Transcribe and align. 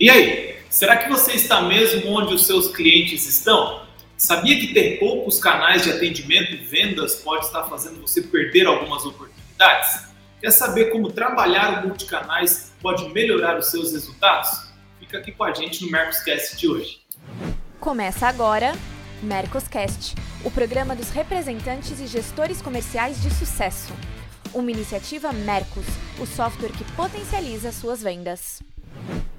E 0.00 0.08
aí, 0.08 0.56
será 0.70 0.96
que 0.96 1.08
você 1.08 1.32
está 1.32 1.60
mesmo 1.62 2.08
onde 2.12 2.32
os 2.32 2.46
seus 2.46 2.68
clientes 2.68 3.26
estão? 3.26 3.82
Sabia 4.16 4.56
que 4.60 4.72
ter 4.72 5.00
poucos 5.00 5.40
canais 5.40 5.82
de 5.82 5.90
atendimento 5.90 6.52
e 6.52 6.56
vendas 6.56 7.16
pode 7.16 7.46
estar 7.46 7.64
fazendo 7.64 8.00
você 8.00 8.22
perder 8.22 8.66
algumas 8.66 9.04
oportunidades? 9.04 10.06
Quer 10.40 10.52
saber 10.52 10.92
como 10.92 11.10
trabalhar 11.10 11.82
o 11.82 11.88
multicanais 11.88 12.72
pode 12.80 13.08
melhorar 13.08 13.58
os 13.58 13.72
seus 13.72 13.92
resultados? 13.92 14.68
Fica 15.00 15.18
aqui 15.18 15.32
com 15.32 15.42
a 15.42 15.52
gente 15.52 15.84
no 15.84 15.90
Mercoscast 15.90 16.56
de 16.56 16.68
hoje. 16.68 17.00
Começa 17.80 18.28
agora 18.28 18.74
Mercoscast, 19.20 20.14
o 20.44 20.50
programa 20.50 20.94
dos 20.94 21.10
representantes 21.10 21.98
e 21.98 22.06
gestores 22.06 22.62
comerciais 22.62 23.20
de 23.20 23.34
sucesso. 23.34 23.92
Uma 24.54 24.70
iniciativa 24.70 25.32
Mercos, 25.32 25.86
o 26.20 26.26
software 26.26 26.70
que 26.70 26.84
potencializa 26.92 27.72
suas 27.72 28.00
vendas. 28.00 28.62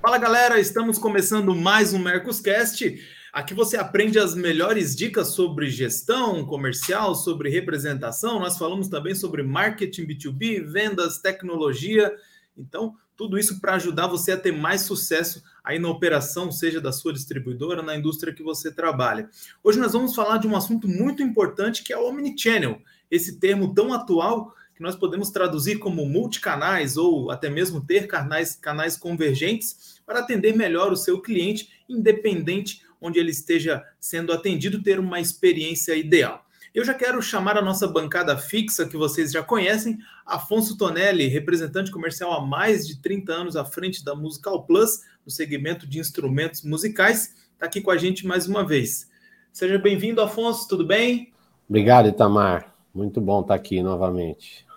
Fala 0.01 0.17
galera, 0.17 0.59
estamos 0.59 0.97
começando 0.97 1.55
mais 1.55 1.93
um 1.93 1.99
Mercoscast. 1.99 2.99
Aqui 3.31 3.53
você 3.53 3.77
aprende 3.77 4.17
as 4.17 4.33
melhores 4.33 4.95
dicas 4.95 5.29
sobre 5.29 5.69
gestão 5.69 6.45
comercial, 6.45 7.13
sobre 7.13 7.49
representação. 7.49 8.39
Nós 8.39 8.57
falamos 8.57 8.87
também 8.87 9.13
sobre 9.13 9.43
marketing 9.43 10.07
B2B, 10.07 10.63
vendas, 10.63 11.19
tecnologia. 11.19 12.11
Então, 12.57 12.95
tudo 13.15 13.37
isso 13.37 13.59
para 13.59 13.75
ajudar 13.75 14.07
você 14.07 14.31
a 14.31 14.37
ter 14.37 14.53
mais 14.53 14.81
sucesso 14.81 15.43
aí 15.63 15.77
na 15.77 15.89
operação, 15.89 16.51
seja 16.51 16.79
da 16.79 16.91
sua 16.91 17.11
distribuidora, 17.11 17.81
na 17.81 17.95
indústria 17.95 18.33
que 18.33 18.41
você 18.41 18.71
trabalha. 18.71 19.29
Hoje 19.61 19.77
nós 19.77 19.91
vamos 19.91 20.15
falar 20.15 20.37
de 20.37 20.47
um 20.47 20.55
assunto 20.55 20.87
muito 20.87 21.21
importante 21.21 21.83
que 21.83 21.91
é 21.91 21.97
o 21.97 22.07
omnichannel, 22.07 22.81
esse 23.11 23.39
termo 23.39 23.73
tão 23.73 23.93
atual 23.93 24.55
que 24.79 24.83
nós 24.83 24.95
podemos 24.95 25.29
traduzir 25.29 25.77
como 25.77 26.05
multicanais 26.05 26.95
ou 26.95 27.29
até 27.29 27.49
mesmo 27.49 27.81
ter 27.81 28.07
canais, 28.07 28.55
canais 28.55 28.95
convergentes 28.95 29.99
para 30.05 30.19
atender 30.19 30.55
melhor 30.55 30.93
o 30.93 30.95
seu 30.95 31.21
cliente, 31.21 31.69
independente 31.89 32.81
onde 33.01 33.19
ele 33.19 33.29
esteja 33.29 33.83
sendo 33.99 34.31
atendido, 34.31 34.81
ter 34.81 34.97
uma 34.97 35.19
experiência 35.19 35.93
ideal. 35.95 36.45
Eu 36.73 36.85
já 36.85 36.93
quero 36.93 37.21
chamar 37.21 37.57
a 37.57 37.61
nossa 37.61 37.89
bancada 37.89 38.37
fixa, 38.37 38.87
que 38.87 38.95
vocês 38.95 39.33
já 39.33 39.43
conhecem, 39.43 39.97
Afonso 40.25 40.77
Tonelli, 40.77 41.27
representante 41.27 41.91
comercial 41.91 42.31
há 42.31 42.39
mais 42.39 42.87
de 42.87 43.01
30 43.01 43.33
anos 43.33 43.55
à 43.57 43.65
frente 43.65 44.01
da 44.01 44.15
Musical 44.15 44.63
Plus, 44.63 45.01
no 45.25 45.31
segmento 45.31 45.85
de 45.85 45.99
instrumentos 45.99 46.63
musicais, 46.63 47.35
está 47.51 47.65
aqui 47.65 47.81
com 47.81 47.91
a 47.91 47.97
gente 47.97 48.25
mais 48.25 48.47
uma 48.47 48.65
vez. 48.65 49.09
Seja 49.51 49.77
bem-vindo, 49.77 50.21
Afonso, 50.21 50.69
tudo 50.69 50.85
bem? 50.85 51.33
Obrigado, 51.67 52.07
Itamar. 52.07 52.73
Muito 52.93 53.19
bom 53.19 53.41
estar 53.41 53.55
aqui 53.55 53.83
novamente. 53.83 54.68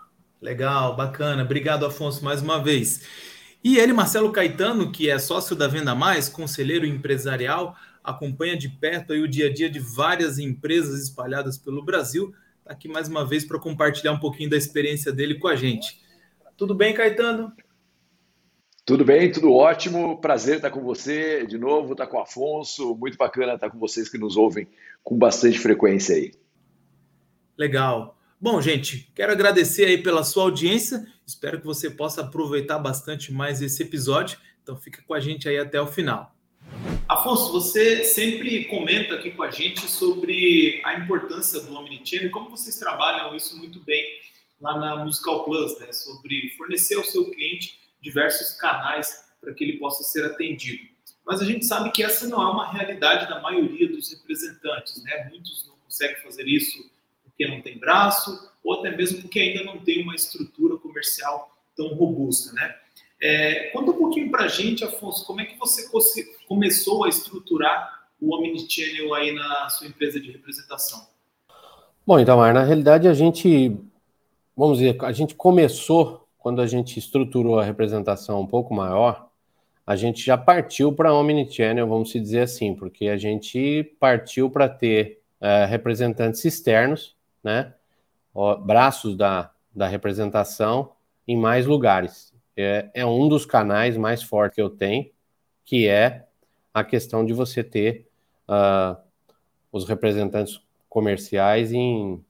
Legal, 0.43 0.97
bacana. 0.97 1.45
Obrigado, 1.45 1.87
Afonso, 1.87 2.25
mais 2.25 2.43
uma 2.43 2.61
vez. 2.61 3.07
E 3.63 3.79
ele, 3.79 3.93
Marcelo 3.93 4.33
Caetano, 4.33 4.91
que 4.91 5.09
é 5.09 5.17
sócio 5.17 5.55
da 5.55 5.69
Venda 5.69 5.95
Mais, 5.95 6.29
conselheiro 6.29 6.85
empresarial, 6.85 7.77
acompanha 8.03 8.57
de 8.57 8.69
perto 8.69 9.13
aí 9.13 9.21
o 9.21 9.29
dia 9.29 9.47
a 9.47 9.53
dia 9.55 9.71
de 9.71 9.79
várias 9.79 10.41
empresas 10.41 11.01
espalhadas 11.01 11.57
pelo 11.57 11.85
Brasil. 11.85 12.35
Está 12.59 12.73
aqui 12.73 12.89
mais 12.89 13.09
uma 13.09 13.25
vez 13.25 13.45
para 13.45 13.57
compartilhar 13.61 14.11
um 14.11 14.19
pouquinho 14.19 14.51
da 14.51 14.57
experiência 14.57 15.13
dele 15.13 15.39
com 15.39 15.47
a 15.47 15.55
gente. 15.55 16.03
Tudo 16.57 16.75
bem, 16.75 16.93
Caetano? 16.93 17.53
Tudo 18.85 19.05
bem, 19.05 19.31
tudo 19.31 19.53
ótimo. 19.53 20.21
Prazer 20.21 20.57
estar 20.57 20.73
com 20.73 20.83
você 20.83 21.47
de 21.47 21.57
novo, 21.57 21.93
estar 21.93 22.09
com 22.09 22.17
o 22.17 22.21
Afonso. 22.21 22.97
Muito 22.97 23.17
bacana 23.17 23.55
estar 23.55 23.71
com 23.71 23.79
vocês 23.79 24.09
que 24.09 24.19
nos 24.19 24.37
ouvem 24.37 24.67
com 25.05 25.17
bastante 25.17 25.61
frequência 25.61 26.17
aí. 26.17 26.33
Legal. 27.57 28.19
Bom, 28.43 28.61
gente, 28.61 29.09
quero 29.15 29.31
agradecer 29.31 29.85
aí 29.85 30.03
pela 30.03 30.25
sua 30.25 30.43
audiência. 30.43 31.07
Espero 31.25 31.61
que 31.61 31.65
você 31.65 31.89
possa 31.89 32.23
aproveitar 32.23 32.77
bastante 32.77 33.33
mais 33.33 33.63
esse 33.63 33.85
episódio. 33.85 34.37
Então 34.61 34.77
fica 34.77 35.01
com 35.01 35.15
a 35.15 35.21
gente 35.21 35.49
aí 35.49 35.59
até 35.59 35.81
o 35.81 35.87
final. 35.87 36.35
Afonso, 37.09 37.53
você 37.53 38.03
sempre 38.03 38.65
comenta 38.65 39.15
aqui 39.15 39.31
com 39.31 39.45
a 39.45 39.51
gente 39.53 39.89
sobre 39.89 40.83
a 40.85 40.99
importância 40.99 41.61
do 41.61 41.73
Omnichannel 41.73 42.27
e 42.27 42.31
como 42.31 42.51
vocês 42.51 42.77
trabalham 42.81 43.33
isso 43.37 43.57
muito 43.57 43.79
bem 43.79 44.05
lá 44.61 44.77
na 44.77 45.05
Musical 45.05 45.45
Plus, 45.45 45.79
né? 45.79 45.93
Sobre 45.93 46.53
fornecer 46.59 46.97
ao 46.97 47.05
seu 47.05 47.31
cliente 47.31 47.79
diversos 48.01 48.55
canais 48.55 49.25
para 49.41 49.55
que 49.55 49.63
ele 49.63 49.79
possa 49.79 50.03
ser 50.03 50.25
atendido. 50.25 50.83
Mas 51.25 51.41
a 51.41 51.45
gente 51.45 51.65
sabe 51.65 51.93
que 51.93 52.03
essa 52.03 52.27
não 52.27 52.43
é 52.43 52.51
uma 52.51 52.73
realidade 52.73 53.29
da 53.29 53.41
maioria 53.41 53.89
dos 53.89 54.11
representantes, 54.11 55.01
né? 55.05 55.29
Muitos 55.31 55.65
não 55.69 55.77
conseguem 55.77 56.21
fazer 56.25 56.49
isso 56.49 56.91
porque 57.43 57.49
não 57.49 57.61
tem 57.61 57.79
braço, 57.79 58.51
ou 58.63 58.75
até 58.75 58.97
mesmo 58.97 59.23
porque 59.23 59.41
ainda 59.41 59.65
não 59.65 59.79
tem 59.79 60.03
uma 60.03 60.15
estrutura 60.15 60.77
comercial 60.77 61.51
tão 61.77 61.89
robusta, 61.95 62.53
né? 62.53 62.75
É, 63.21 63.71
conta 63.73 63.93
um 63.93 63.99
pouquinho 63.99 64.31
para 64.31 64.45
a 64.45 64.49
gente, 64.49 64.85
Afonso, 64.85 65.25
como 65.27 65.41
é 65.41 65.45
que 65.45 65.57
você 65.59 65.89
começou 66.49 67.05
a 67.05 67.09
estruturar 67.09 68.03
o 68.21 68.35
Omnichannel 68.35 69.15
aí 69.15 69.33
na 69.33 69.69
sua 69.69 69.87
empresa 69.87 70.21
de 70.21 70.31
representação? 70.31 71.07
Bom, 72.05 72.19
então, 72.19 72.37
Mar, 72.37 72.53
na 72.53 72.65
realidade 72.65 73.07
a 73.07 73.15
gente, 73.15 73.77
vamos 74.57 74.79
dizer, 74.79 74.97
a 75.05 75.13
gente 75.13 75.37
começou 75.37 76.27
quando 76.37 76.61
a 76.61 76.67
gente 76.67 76.99
estruturou 76.99 77.61
a 77.61 77.65
representação 77.65 78.41
um 78.41 78.47
pouco 78.47 78.75
maior, 78.75 79.29
a 79.87 79.95
gente 79.95 80.25
já 80.25 80.37
partiu 80.37 80.93
para 80.93 81.15
Omnichannel, 81.15 81.87
vamos 81.87 82.13
dizer 82.13 82.41
assim, 82.41 82.75
porque 82.75 83.07
a 83.07 83.17
gente 83.17 83.85
partiu 84.01 84.51
para 84.51 84.69
ter 84.69 85.21
é, 85.41 85.65
representantes 85.65 86.45
externos 86.45 87.17
né, 87.43 87.75
braços 88.65 89.17
da, 89.17 89.51
da 89.75 89.87
representação 89.87 90.93
em 91.27 91.37
mais 91.37 91.67
lugares. 91.67 92.33
É, 92.57 92.91
é 92.95 93.07
um 93.07 93.29
dos 93.29 93.47
canais 93.47 93.97
mais 93.97 94.23
fortes 94.23 94.57
que 94.57 94.63
eu 94.63 94.71
tenho, 94.71 95.11
que 95.65 95.87
é 95.89 96.27
a 96.73 96.85
questão 96.85 97.25
de 97.25 97.33
você 97.33 97.63
ter 97.63 98.09
uh, 98.49 98.97
os 99.71 99.87
representantes 99.87 100.61
comerciais 100.89 101.73
em 101.73 102.23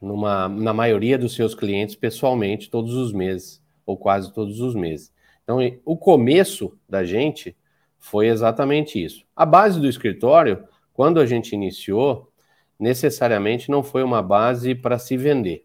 numa, 0.00 0.48
na 0.48 0.72
maioria 0.72 1.18
dos 1.18 1.34
seus 1.34 1.54
clientes 1.54 1.94
pessoalmente 1.94 2.70
todos 2.70 2.94
os 2.94 3.12
meses, 3.12 3.62
ou 3.84 3.96
quase 3.96 4.32
todos 4.32 4.60
os 4.60 4.74
meses. 4.74 5.12
Então, 5.42 5.58
o 5.84 5.96
começo 5.96 6.76
da 6.88 7.04
gente 7.04 7.56
foi 7.98 8.28
exatamente 8.28 9.02
isso. 9.02 9.24
A 9.34 9.46
base 9.46 9.80
do 9.80 9.88
escritório, 9.88 10.64
quando 10.92 11.20
a 11.20 11.26
gente 11.26 11.54
iniciou, 11.54 12.30
necessariamente 12.78 13.70
não 13.70 13.82
foi 13.82 14.02
uma 14.02 14.22
base 14.22 14.74
para 14.74 14.98
se 14.98 15.16
vender. 15.16 15.64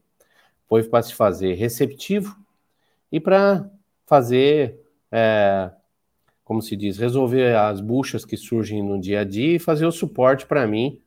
Foi 0.68 0.84
para 0.84 1.02
se 1.02 1.14
fazer 1.14 1.54
receptivo 1.56 2.36
e 3.12 3.20
para 3.20 3.70
fazer, 4.06 4.80
é, 5.12 5.70
como 6.44 6.62
se 6.62 6.76
diz, 6.76 6.98
resolver 6.98 7.56
as 7.56 7.82
buchas 7.82 8.24
que 8.24 8.38
surgem 8.38 8.82
no 8.82 9.00
dia 9.00 9.22
a 9.22 9.24
dia 9.24 9.56
e 9.56 9.60
fazer 9.60 9.86
o 9.86 9.92
suporte 9.92 10.46
para 10.46 10.66
mim, 10.66 11.02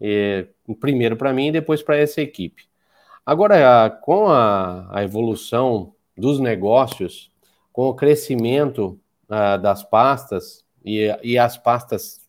é, 0.00 0.46
primeiro 0.80 1.16
para 1.16 1.32
mim 1.32 1.48
e 1.48 1.52
depois 1.52 1.82
para 1.82 1.96
essa 1.96 2.20
equipe. 2.20 2.66
Agora, 3.24 3.88
com 4.02 4.28
a, 4.28 4.86
a, 4.90 5.02
evolução 5.02 5.94
dos 6.16 6.38
negócios, 6.38 7.30
com 7.72 7.88
o 7.88 7.94
crescimento 7.94 9.00
uh, 9.28 9.58
das 9.60 9.82
pastas 9.82 10.64
e, 10.84 11.08
e 11.22 11.38
as 11.38 11.56
pastas 11.56 12.20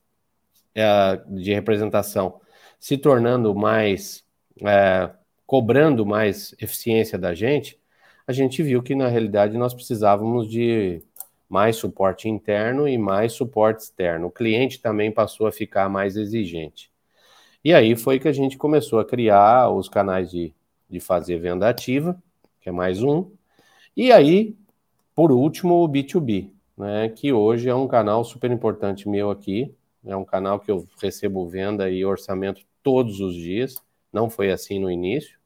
uh, 0.72 1.36
de 1.36 1.54
representação 1.54 2.40
se 2.86 3.00
tornando 3.00 3.56
mais, 3.56 4.24
é, 4.64 5.10
cobrando 5.48 6.06
mais 6.06 6.54
eficiência 6.62 7.18
da 7.18 7.34
gente, 7.34 7.80
a 8.28 8.32
gente 8.32 8.62
viu 8.62 8.84
que 8.84 8.94
na 8.94 9.08
realidade 9.08 9.58
nós 9.58 9.74
precisávamos 9.74 10.48
de 10.48 11.02
mais 11.50 11.78
suporte 11.78 12.30
interno 12.30 12.88
e 12.88 12.96
mais 12.96 13.34
suporte 13.34 13.80
externo. 13.80 14.28
O 14.28 14.32
cliente 14.32 14.80
também 14.80 15.12
passou 15.12 15.48
a 15.48 15.52
ficar 15.52 15.90
mais 15.90 16.16
exigente. 16.16 16.92
E 17.64 17.74
aí 17.74 17.96
foi 17.96 18.20
que 18.20 18.28
a 18.28 18.32
gente 18.32 18.56
começou 18.56 19.00
a 19.00 19.06
criar 19.06 19.68
os 19.72 19.90
canais 19.90 20.30
de, 20.30 20.54
de 20.88 21.00
fazer 21.00 21.40
venda 21.40 21.68
ativa, 21.68 22.16
que 22.62 22.70
é 22.70 22.72
mais 22.72 23.02
um. 23.02 23.32
E 23.98 24.12
aí, 24.12 24.56
por 25.16 25.32
último, 25.32 25.84
o 25.84 25.90
B2B, 25.90 26.52
né, 26.78 27.10
que 27.10 27.34
hoje 27.34 27.68
é 27.68 27.74
um 27.74 27.88
canal 27.88 28.24
super 28.24 28.52
importante 28.52 29.10
meu 29.10 29.32
aqui, 29.32 29.74
é 30.06 30.16
um 30.16 30.24
canal 30.24 30.60
que 30.60 30.70
eu 30.70 30.88
recebo 31.02 31.48
venda 31.48 31.90
e 31.90 32.06
orçamento 32.06 32.62
todos 32.86 33.20
os 33.20 33.34
dias. 33.34 33.84
Não 34.14 34.30
foi 34.30 34.52
assim 34.52 34.78
no 34.78 34.92
início. 34.92 35.40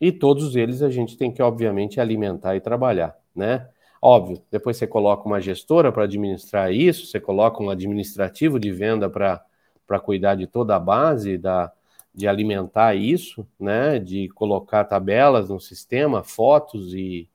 E 0.00 0.10
todos 0.10 0.56
eles 0.56 0.80
a 0.80 0.88
gente 0.88 1.14
tem 1.18 1.30
que, 1.30 1.42
obviamente, 1.42 2.00
alimentar 2.00 2.56
e 2.56 2.60
trabalhar, 2.60 3.14
né? 3.36 3.68
Óbvio, 4.00 4.42
depois 4.50 4.78
você 4.78 4.86
coloca 4.86 5.26
uma 5.26 5.42
gestora 5.42 5.92
para 5.92 6.04
administrar 6.04 6.72
isso, 6.72 7.06
você 7.06 7.20
coloca 7.20 7.62
um 7.62 7.68
administrativo 7.68 8.58
de 8.58 8.72
venda 8.72 9.10
para 9.10 10.00
cuidar 10.00 10.36
de 10.36 10.46
toda 10.46 10.74
a 10.74 10.78
base, 10.78 11.36
da, 11.36 11.70
de 12.14 12.26
alimentar 12.26 12.94
isso, 12.94 13.46
né? 13.58 13.98
De 13.98 14.30
colocar 14.30 14.84
tabelas 14.84 15.50
no 15.50 15.60
sistema, 15.60 16.24
fotos 16.24 16.94
e 16.94 17.28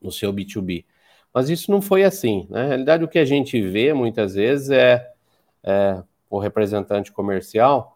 no 0.00 0.12
seu 0.12 0.32
B2B. 0.32 0.84
Mas 1.34 1.50
isso 1.50 1.68
não 1.72 1.82
foi 1.82 2.04
assim. 2.04 2.46
Né? 2.48 2.62
Na 2.62 2.68
realidade, 2.68 3.02
o 3.02 3.08
que 3.08 3.18
a 3.18 3.24
gente 3.24 3.60
vê 3.60 3.92
muitas 3.92 4.34
vezes 4.34 4.70
é 4.70 5.12
é, 5.64 6.02
o 6.28 6.38
representante 6.38 7.12
comercial 7.12 7.91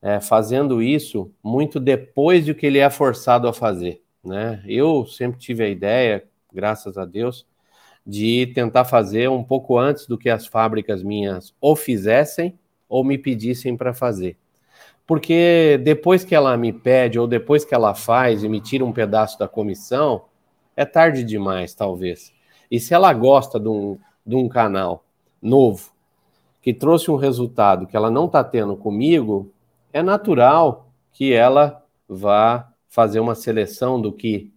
é, 0.00 0.20
fazendo 0.20 0.82
isso 0.82 1.30
muito 1.42 1.80
depois 1.80 2.46
do 2.46 2.54
que 2.54 2.66
ele 2.66 2.78
é 2.78 2.88
forçado 2.88 3.48
a 3.48 3.52
fazer. 3.52 4.02
Né? 4.24 4.62
Eu 4.66 5.06
sempre 5.06 5.38
tive 5.38 5.64
a 5.64 5.68
ideia, 5.68 6.24
graças 6.52 6.96
a 6.96 7.04
Deus, 7.04 7.46
de 8.06 8.46
tentar 8.54 8.84
fazer 8.84 9.28
um 9.28 9.42
pouco 9.44 9.78
antes 9.78 10.06
do 10.06 10.16
que 10.16 10.30
as 10.30 10.46
fábricas 10.46 11.02
minhas 11.02 11.54
ou 11.60 11.76
fizessem 11.76 12.58
ou 12.88 13.04
me 13.04 13.18
pedissem 13.18 13.76
para 13.76 13.92
fazer. 13.92 14.36
Porque 15.06 15.80
depois 15.82 16.24
que 16.24 16.34
ela 16.34 16.56
me 16.56 16.72
pede 16.72 17.18
ou 17.18 17.26
depois 17.26 17.64
que 17.64 17.74
ela 17.74 17.94
faz 17.94 18.44
e 18.44 18.48
me 18.48 18.60
tira 18.60 18.84
um 18.84 18.92
pedaço 18.92 19.38
da 19.38 19.48
comissão, 19.48 20.24
é 20.76 20.84
tarde 20.84 21.24
demais, 21.24 21.74
talvez. 21.74 22.32
E 22.70 22.78
se 22.78 22.94
ela 22.94 23.12
gosta 23.12 23.58
de 23.58 23.68
um, 23.68 23.98
de 24.24 24.36
um 24.36 24.48
canal 24.48 25.04
novo, 25.40 25.90
que 26.60 26.74
trouxe 26.74 27.10
um 27.10 27.16
resultado 27.16 27.86
que 27.86 27.96
ela 27.96 28.10
não 28.10 28.26
está 28.26 28.44
tendo 28.44 28.76
comigo, 28.76 29.50
é 29.92 30.02
natural 30.02 30.92
que 31.12 31.32
ela 31.32 31.84
vá 32.08 32.72
fazer 32.88 33.20
uma 33.20 33.34
seleção 33.34 34.00
do 34.00 34.12
que 34.12 34.52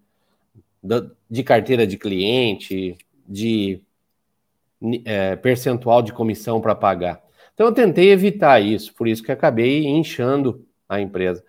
de 1.30 1.44
carteira 1.44 1.86
de 1.86 1.98
cliente, 1.98 2.98
de 3.28 3.82
é, 5.06 5.36
percentual 5.36 6.02
de 6.02 6.12
comissão 6.12 6.60
para 6.60 6.74
pagar. 6.74 7.22
Então 7.54 7.68
eu 7.68 7.74
tentei 7.74 8.12
evitar 8.12 8.60
isso, 8.60 8.94
por 8.96 9.08
isso 9.08 9.22
que 9.22 9.32
acabei 9.32 9.86
inchando 9.86 10.66
a 10.90 11.00
empresa. 11.00 11.44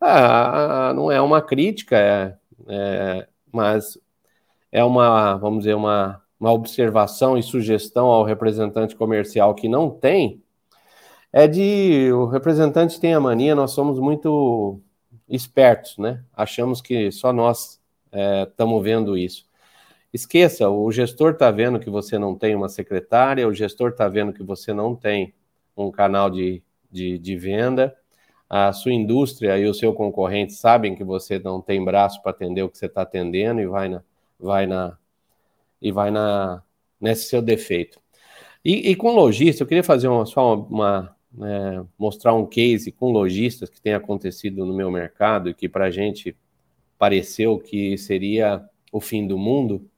Ah, 0.00 0.92
não 0.96 1.10
é 1.12 1.20
uma 1.20 1.40
crítica, 1.40 1.96
é, 1.96 2.36
é, 2.66 3.28
mas 3.52 3.96
é 4.72 4.82
uma, 4.82 5.36
vamos 5.36 5.60
dizer, 5.60 5.74
uma, 5.74 6.20
uma 6.40 6.50
observação 6.50 7.38
e 7.38 7.42
sugestão 7.42 8.06
ao 8.06 8.24
representante 8.24 8.96
comercial 8.96 9.54
que 9.54 9.68
não 9.68 9.88
tem, 9.88 10.41
é 11.32 11.48
de 11.48 12.12
o 12.12 12.26
representante 12.26 13.00
tem 13.00 13.14
a 13.14 13.20
mania, 13.20 13.54
nós 13.54 13.72
somos 13.72 13.98
muito 13.98 14.80
espertos, 15.28 15.96
né? 15.98 16.22
Achamos 16.34 16.80
que 16.80 17.10
só 17.10 17.32
nós 17.32 17.80
estamos 18.48 18.80
é, 18.80 18.84
vendo 18.84 19.16
isso. 19.16 19.46
Esqueça, 20.12 20.68
o 20.68 20.92
gestor 20.92 21.32
está 21.32 21.50
vendo 21.50 21.80
que 21.80 21.88
você 21.88 22.18
não 22.18 22.36
tem 22.36 22.54
uma 22.54 22.68
secretária, 22.68 23.48
o 23.48 23.54
gestor 23.54 23.90
está 23.90 24.08
vendo 24.08 24.32
que 24.32 24.42
você 24.42 24.72
não 24.74 24.94
tem 24.94 25.32
um 25.74 25.90
canal 25.90 26.28
de, 26.28 26.62
de, 26.90 27.18
de, 27.18 27.36
venda, 27.36 27.96
a 28.48 28.72
sua 28.74 28.92
indústria 28.92 29.58
e 29.58 29.66
o 29.66 29.72
seu 29.72 29.94
concorrente 29.94 30.52
sabem 30.52 30.94
que 30.94 31.02
você 31.02 31.38
não 31.38 31.62
tem 31.62 31.82
braço 31.82 32.20
para 32.22 32.30
atender 32.32 32.62
o 32.62 32.68
que 32.68 32.76
você 32.76 32.86
está 32.86 33.02
atendendo 33.02 33.62
e 33.62 33.66
vai 33.66 33.88
na, 33.88 34.02
vai 34.38 34.66
na 34.66 34.98
e 35.80 35.90
vai 35.90 36.10
na 36.10 36.62
nesse 37.00 37.24
seu 37.24 37.42
defeito. 37.42 38.00
E, 38.64 38.90
e 38.90 38.96
com 38.96 39.14
lojista, 39.14 39.62
eu 39.62 39.66
queria 39.66 39.82
fazer 39.82 40.08
uma, 40.08 40.26
só 40.26 40.54
uma, 40.54 41.16
uma 41.34 41.88
mostrar 41.98 42.34
um 42.34 42.46
case 42.46 42.92
com 42.92 43.10
lojistas 43.10 43.70
que 43.70 43.80
tem 43.80 43.94
acontecido 43.94 44.64
no 44.66 44.74
meu 44.74 44.90
mercado 44.90 45.48
e 45.48 45.54
que 45.54 45.68
para 45.68 45.86
a 45.86 45.90
gente 45.90 46.36
pareceu 46.98 47.58
que 47.58 47.96
seria 47.96 48.64
o 48.92 49.00
fim 49.00 49.26
do 49.26 49.38
mundo. 49.38 49.88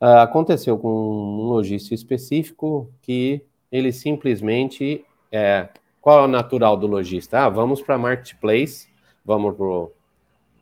Uh, 0.00 0.18
aconteceu 0.18 0.76
com 0.78 0.88
um 0.88 1.48
lojista 1.48 1.94
específico 1.94 2.92
que 3.00 3.40
ele 3.70 3.92
simplesmente 3.92 5.04
é, 5.30 5.68
qual 6.02 6.20
é 6.20 6.24
o 6.24 6.28
natural 6.28 6.76
do 6.76 6.88
lojista? 6.88 7.44
Ah, 7.44 7.48
vamos 7.48 7.80
para 7.80 7.96
marketplace, 7.96 8.88
vamos 9.24 9.56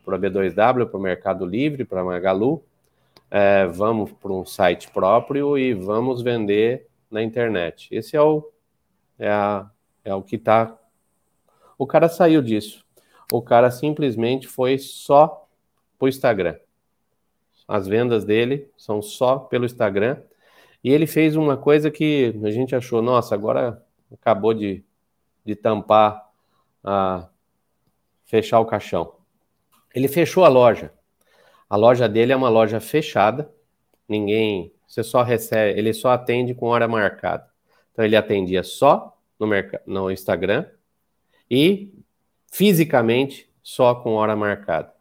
para 0.05 0.15
a 0.15 0.19
B2W, 0.19 0.85
para 0.85 0.97
o 0.97 1.01
Mercado 1.01 1.45
Livre, 1.45 1.83
para 1.83 2.03
Magalu, 2.03 2.63
é, 3.29 3.65
vamos 3.65 4.11
para 4.11 4.31
um 4.31 4.45
site 4.45 4.91
próprio 4.91 5.57
e 5.57 5.73
vamos 5.73 6.21
vender 6.21 6.87
na 7.09 7.23
internet. 7.23 7.87
Esse 7.91 8.15
é 8.15 8.21
o, 8.21 8.47
é, 9.17 9.29
a, 9.29 9.67
é 10.03 10.13
o 10.13 10.21
que 10.21 10.35
está. 10.35 10.77
O 11.77 11.87
cara 11.87 12.09
saiu 12.09 12.41
disso. 12.41 12.85
O 13.31 13.41
cara 13.41 13.71
simplesmente 13.71 14.47
foi 14.47 14.77
só 14.77 15.47
para 15.97 16.05
o 16.05 16.09
Instagram. 16.09 16.57
As 17.67 17.87
vendas 17.87 18.25
dele 18.25 18.69
são 18.77 19.01
só 19.01 19.39
pelo 19.39 19.65
Instagram. 19.65 20.21
E 20.83 20.91
ele 20.91 21.07
fez 21.07 21.35
uma 21.35 21.55
coisa 21.55 21.89
que 21.89 22.33
a 22.43 22.51
gente 22.51 22.75
achou, 22.75 23.01
nossa, 23.01 23.35
agora 23.35 23.85
acabou 24.11 24.53
de, 24.53 24.83
de 25.45 25.55
tampar, 25.55 26.29
a, 26.83 27.29
fechar 28.25 28.59
o 28.59 28.65
caixão. 28.65 29.15
Ele 29.93 30.07
fechou 30.07 30.43
a 30.43 30.49
loja. 30.49 30.91
A 31.69 31.75
loja 31.75 32.09
dele 32.09 32.33
é 32.33 32.35
uma 32.35 32.49
loja 32.49 32.79
fechada, 32.79 33.49
ninguém, 34.07 34.73
você 34.85 35.03
só 35.03 35.23
recebe, 35.23 35.79
ele 35.79 35.93
só 35.93 36.09
atende 36.09 36.53
com 36.53 36.65
hora 36.65 36.87
marcada. 36.87 37.47
Então 37.93 38.03
ele 38.03 38.15
atendia 38.17 38.63
só 38.63 39.17
no, 39.41 39.47
no 39.85 40.11
Instagram 40.11 40.65
e 41.49 41.91
fisicamente 42.51 43.49
só 43.63 43.95
com 43.95 44.13
hora 44.13 44.35
marcada. 44.35 44.93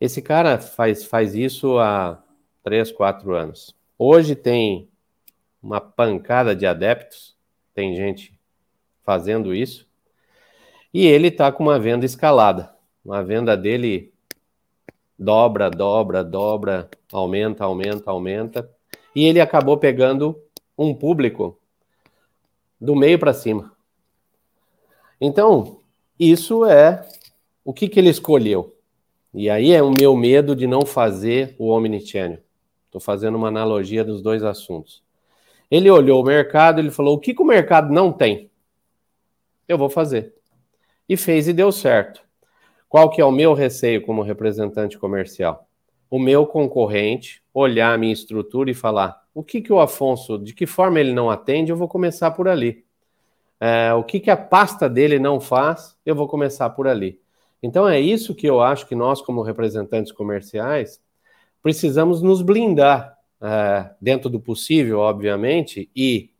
Esse 0.00 0.22
cara 0.22 0.58
faz, 0.58 1.04
faz 1.04 1.34
isso 1.34 1.78
há 1.78 2.22
três, 2.62 2.90
quatro 2.90 3.34
anos. 3.34 3.74
Hoje 3.98 4.34
tem 4.34 4.88
uma 5.62 5.80
pancada 5.80 6.56
de 6.56 6.66
adeptos, 6.66 7.36
tem 7.74 7.94
gente 7.94 8.34
fazendo 9.04 9.54
isso, 9.54 9.86
e 10.92 11.06
ele 11.06 11.28
está 11.28 11.52
com 11.52 11.64
uma 11.64 11.78
venda 11.78 12.06
escalada. 12.06 12.74
Uma 13.04 13.22
venda 13.22 13.56
dele 13.56 14.12
dobra, 15.18 15.70
dobra, 15.70 16.24
dobra, 16.24 16.88
aumenta, 17.12 17.64
aumenta, 17.64 18.10
aumenta. 18.10 18.70
E 19.14 19.26
ele 19.26 19.40
acabou 19.40 19.76
pegando 19.76 20.40
um 20.76 20.94
público 20.94 21.59
do 22.80 22.96
meio 22.96 23.18
para 23.18 23.34
cima. 23.34 23.72
Então, 25.20 25.80
isso 26.18 26.64
é 26.64 27.06
o 27.64 27.72
que, 27.72 27.88
que 27.88 28.00
ele 28.00 28.08
escolheu. 28.08 28.74
E 29.32 29.48
aí 29.50 29.72
é 29.72 29.82
o 29.82 29.90
meu 29.90 30.16
medo 30.16 30.56
de 30.56 30.66
não 30.66 30.84
fazer 30.84 31.54
o 31.58 31.68
omnichannel. 31.68 32.40
Estou 32.86 33.00
fazendo 33.00 33.36
uma 33.36 33.48
analogia 33.48 34.02
dos 34.02 34.20
dois 34.20 34.42
assuntos. 34.42 35.02
Ele 35.70 35.88
olhou 35.88 36.20
o 36.20 36.26
mercado, 36.26 36.80
ele 36.80 36.90
falou: 36.90 37.14
o 37.14 37.20
que, 37.20 37.32
que 37.32 37.42
o 37.42 37.46
mercado 37.46 37.92
não 37.92 38.12
tem? 38.12 38.50
Eu 39.68 39.78
vou 39.78 39.88
fazer. 39.88 40.34
E 41.08 41.16
fez 41.16 41.46
e 41.46 41.52
deu 41.52 41.70
certo. 41.70 42.22
Qual 42.88 43.08
que 43.08 43.20
é 43.20 43.24
o 43.24 43.30
meu 43.30 43.54
receio 43.54 44.02
como 44.02 44.22
representante 44.22 44.98
comercial? 44.98 45.69
O 46.10 46.18
meu 46.18 46.44
concorrente 46.44 47.42
olhar 47.54 47.94
a 47.94 47.98
minha 47.98 48.12
estrutura 48.12 48.70
e 48.70 48.74
falar: 48.74 49.24
o 49.32 49.42
que, 49.42 49.62
que 49.62 49.72
o 49.72 49.80
Afonso, 49.80 50.38
de 50.38 50.52
que 50.52 50.66
forma 50.66 51.00
ele 51.00 51.12
não 51.12 51.30
atende, 51.30 51.70
eu 51.70 51.76
vou 51.76 51.88
começar 51.88 52.32
por 52.32 52.48
ali. 52.48 52.84
É, 53.60 53.92
o 53.94 54.02
que, 54.02 54.18
que 54.18 54.30
a 54.30 54.36
pasta 54.36 54.88
dele 54.88 55.18
não 55.18 55.38
faz, 55.38 55.96
eu 56.04 56.14
vou 56.14 56.26
começar 56.26 56.70
por 56.70 56.88
ali. 56.88 57.20
Então 57.62 57.86
é 57.86 58.00
isso 58.00 58.34
que 58.34 58.46
eu 58.46 58.60
acho 58.62 58.86
que 58.86 58.94
nós, 58.94 59.20
como 59.20 59.42
representantes 59.42 60.12
comerciais, 60.12 61.00
precisamos 61.62 62.22
nos 62.22 62.40
blindar 62.40 63.18
é, 63.40 63.90
dentro 64.00 64.30
do 64.30 64.40
possível, 64.40 65.00
obviamente, 65.00 65.90
e 65.94 66.30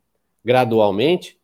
gradualmente, 0.43 1.39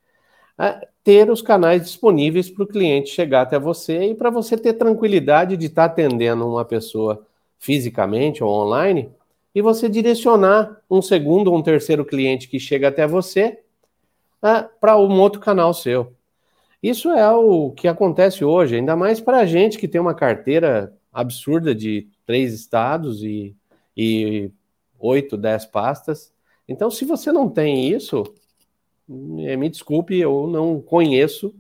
é, 0.59 0.87
ter 1.03 1.29
os 1.29 1.43
canais 1.43 1.83
disponíveis 1.83 2.49
para 2.49 2.63
o 2.63 2.67
cliente 2.67 3.09
chegar 3.09 3.41
até 3.41 3.59
você 3.59 4.11
e 4.11 4.15
para 4.15 4.31
você 4.31 4.57
ter 4.57 4.73
tranquilidade 4.73 5.55
de 5.55 5.67
estar 5.67 5.87
tá 5.87 5.93
atendendo 5.93 6.47
uma 6.49 6.65
pessoa 6.65 7.26
fisicamente 7.59 8.43
ou 8.43 8.49
online 8.49 9.09
e 9.53 9.61
você 9.61 9.89
direcionar 9.89 10.81
um 10.89 11.01
segundo 11.01 11.51
ou 11.51 11.57
um 11.57 11.63
terceiro 11.63 12.05
cliente 12.05 12.47
que 12.47 12.59
chega 12.59 12.89
até 12.89 13.07
você 13.07 13.59
uh, 14.43 14.69
para 14.79 14.97
um 14.97 15.19
outro 15.19 15.39
canal 15.39 15.73
seu. 15.73 16.13
Isso 16.81 17.09
é 17.09 17.29
o 17.31 17.71
que 17.71 17.87
acontece 17.87 18.45
hoje, 18.45 18.75
ainda 18.75 18.95
mais 18.95 19.19
para 19.19 19.37
a 19.37 19.45
gente 19.45 19.79
que 19.79 19.87
tem 19.87 19.99
uma 19.99 20.13
carteira 20.13 20.95
absurda 21.11 21.73
de 21.73 22.07
três 22.25 22.53
estados 22.53 23.23
e, 23.23 23.55
e 23.95 24.51
oito, 24.99 25.35
dez 25.35 25.65
pastas. 25.65 26.31
Então, 26.67 26.91
se 26.91 27.03
você 27.03 27.31
não 27.31 27.49
tem 27.49 27.89
isso, 27.89 28.23
é, 29.39 29.55
me 29.55 29.69
desculpe, 29.69 30.19
eu 30.19 30.45
não 30.45 30.79
conheço, 30.79 31.55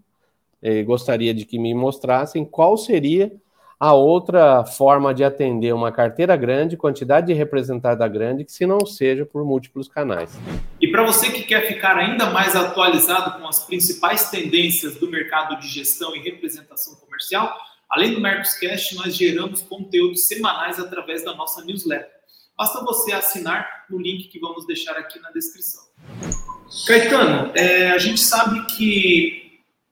e 0.61 0.83
gostaria 0.83 1.33
de 1.33 1.45
que 1.45 1.57
me 1.57 1.73
mostrassem 1.73 2.45
qual 2.45 2.77
seria 2.77 3.35
a 3.79 3.93
outra 3.93 4.65
forma 4.65 5.13
de 5.13 5.23
atender 5.23 5.73
uma 5.73 5.91
carteira 5.91 6.35
grande, 6.35 6.75
quantidade 6.75 7.27
de 7.27 7.33
representada 7.33 8.07
grande, 8.07 8.43
que 8.43 8.51
se 8.51 8.65
não 8.65 8.85
seja 8.85 9.25
por 9.25 9.45
múltiplos 9.45 9.87
canais. 9.87 10.37
E 10.81 10.87
para 10.87 11.05
você 11.05 11.31
que 11.31 11.43
quer 11.43 11.67
ficar 11.67 11.95
ainda 11.95 12.27
mais 12.27 12.55
atualizado 12.55 13.39
com 13.39 13.47
as 13.47 13.63
principais 13.65 14.31
tendências 14.31 14.95
do 14.95 15.09
mercado 15.09 15.59
de 15.59 15.67
gestão 15.67 16.15
e 16.15 16.19
representação 16.19 16.95
comercial, 16.95 17.55
além 17.89 18.15
do 18.15 18.21
Mercoscast, 18.21 18.95
nós 18.95 19.15
geramos 19.15 19.61
conteúdos 19.61 20.27
semanais 20.27 20.79
através 20.79 21.23
da 21.23 21.35
nossa 21.35 21.63
newsletter. 21.63 22.17
Basta 22.57 22.83
você 22.83 23.11
assinar 23.11 23.85
no 23.87 23.99
link 23.99 24.29
que 24.29 24.39
vamos 24.39 24.65
deixar 24.65 24.93
aqui 24.93 25.19
na 25.19 25.29
descrição. 25.29 25.83
Caetano, 26.87 27.51
é, 27.55 27.91
a 27.91 27.97
gente 27.99 28.19
sabe 28.19 28.65
que 28.65 29.46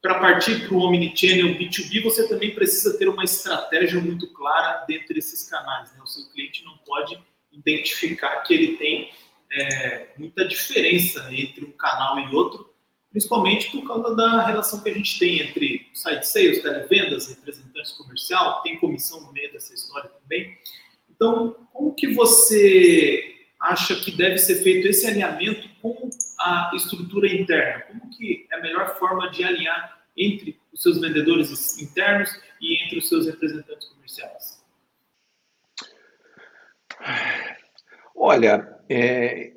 para 0.06 0.20
partir 0.20 0.68
para 0.68 0.78
o 0.78 0.82
Omnichannel 0.82 1.56
B2B, 1.56 2.04
você 2.04 2.28
também 2.28 2.54
precisa 2.54 2.96
ter 2.96 3.10
uma 3.10 3.24
estratégia 3.24 4.00
muito 4.00 4.32
clara 4.34 4.86
dentro 4.88 5.16
desses 5.16 5.50
canais. 5.50 5.92
Né? 5.94 6.00
O 6.04 6.06
seu 6.06 6.24
cliente 6.30 6.64
não 6.64 6.78
pode 6.86 7.18
identificar 7.52 8.44
que 8.44 8.54
ele 8.54 8.78
tem 8.78 9.10
é, 9.52 10.10
muita 10.16 10.48
diferença 10.48 11.28
entre 11.34 11.66
um 11.66 11.72
canal 11.72 12.20
e 12.20 12.36
outro, 12.36 12.72
principalmente 13.10 13.72
por 13.72 13.88
causa 13.88 14.16
da 14.16 14.46
relação 14.46 14.84
que 14.84 14.90
a 14.90 14.94
gente 14.94 15.18
tem 15.18 15.42
entre 15.42 15.90
site 15.96 16.28
sales, 16.28 16.62
televendas, 16.62 17.28
representantes 17.30 17.94
comercial, 17.94 18.62
tem 18.62 18.78
comissão 18.78 19.22
no 19.22 19.34
meio 19.34 19.52
dessa 19.52 19.74
história 19.74 20.12
também. 20.22 20.56
Então, 21.10 21.56
como 21.74 21.96
que 21.96 22.14
você 22.14 23.38
acha 23.60 23.96
que 23.96 24.12
deve 24.12 24.38
ser 24.38 24.62
feito 24.62 24.88
esse 24.88 25.08
alinhamento 25.08 25.68
com 25.82 26.12
a 26.40 26.70
estrutura 26.76 27.28
interna? 27.28 27.86
Como 27.88 28.16
que 28.16 28.46
é 28.52 28.56
a 28.56 28.62
melhor 28.62 29.00
forma 29.00 29.32
de 29.32 29.44
alinhar 29.44 29.95
entre 30.18 30.58
os 30.74 30.82
seus 30.82 31.00
vendedores 31.00 31.78
internos 31.82 32.30
e 32.62 32.84
entre 32.84 33.00
os 33.00 33.08
seus 33.08 33.26
representantes 33.26 33.88
comerciais? 33.90 34.64
Olha, 38.16 38.76
é, 38.90 39.52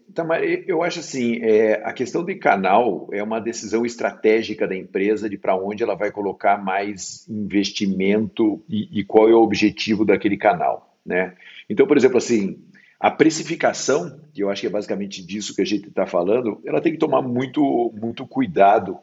eu 0.66 0.82
acho 0.82 1.00
assim, 1.00 1.38
é, 1.42 1.74
a 1.84 1.92
questão 1.92 2.24
de 2.24 2.34
canal 2.34 3.08
é 3.12 3.22
uma 3.22 3.40
decisão 3.40 3.86
estratégica 3.86 4.66
da 4.66 4.76
empresa 4.76 5.28
de 5.28 5.38
para 5.38 5.56
onde 5.56 5.82
ela 5.82 5.94
vai 5.94 6.10
colocar 6.10 6.62
mais 6.62 7.26
investimento 7.28 8.62
e, 8.68 9.00
e, 9.00 9.04
qual 9.04 9.28
é 9.28 9.34
o 9.34 9.42
objetivo 9.42 10.04
daquele 10.04 10.36
canal, 10.36 10.98
né? 11.06 11.34
Então, 11.70 11.86
por 11.86 11.96
exemplo, 11.96 12.18
assim, 12.18 12.58
a 12.98 13.10
precificação, 13.10 14.20
que 14.34 14.42
eu 14.42 14.50
acho 14.50 14.62
que 14.62 14.66
é 14.66 14.70
basicamente 14.70 15.24
disso 15.24 15.54
que 15.54 15.62
a 15.62 15.66
gente 15.66 15.88
está 15.88 16.04
falando, 16.04 16.60
ela 16.66 16.80
tem 16.80 16.92
que 16.92 16.98
tomar 16.98 17.22
muito, 17.22 17.92
muito 17.94 18.26
cuidado, 18.26 18.98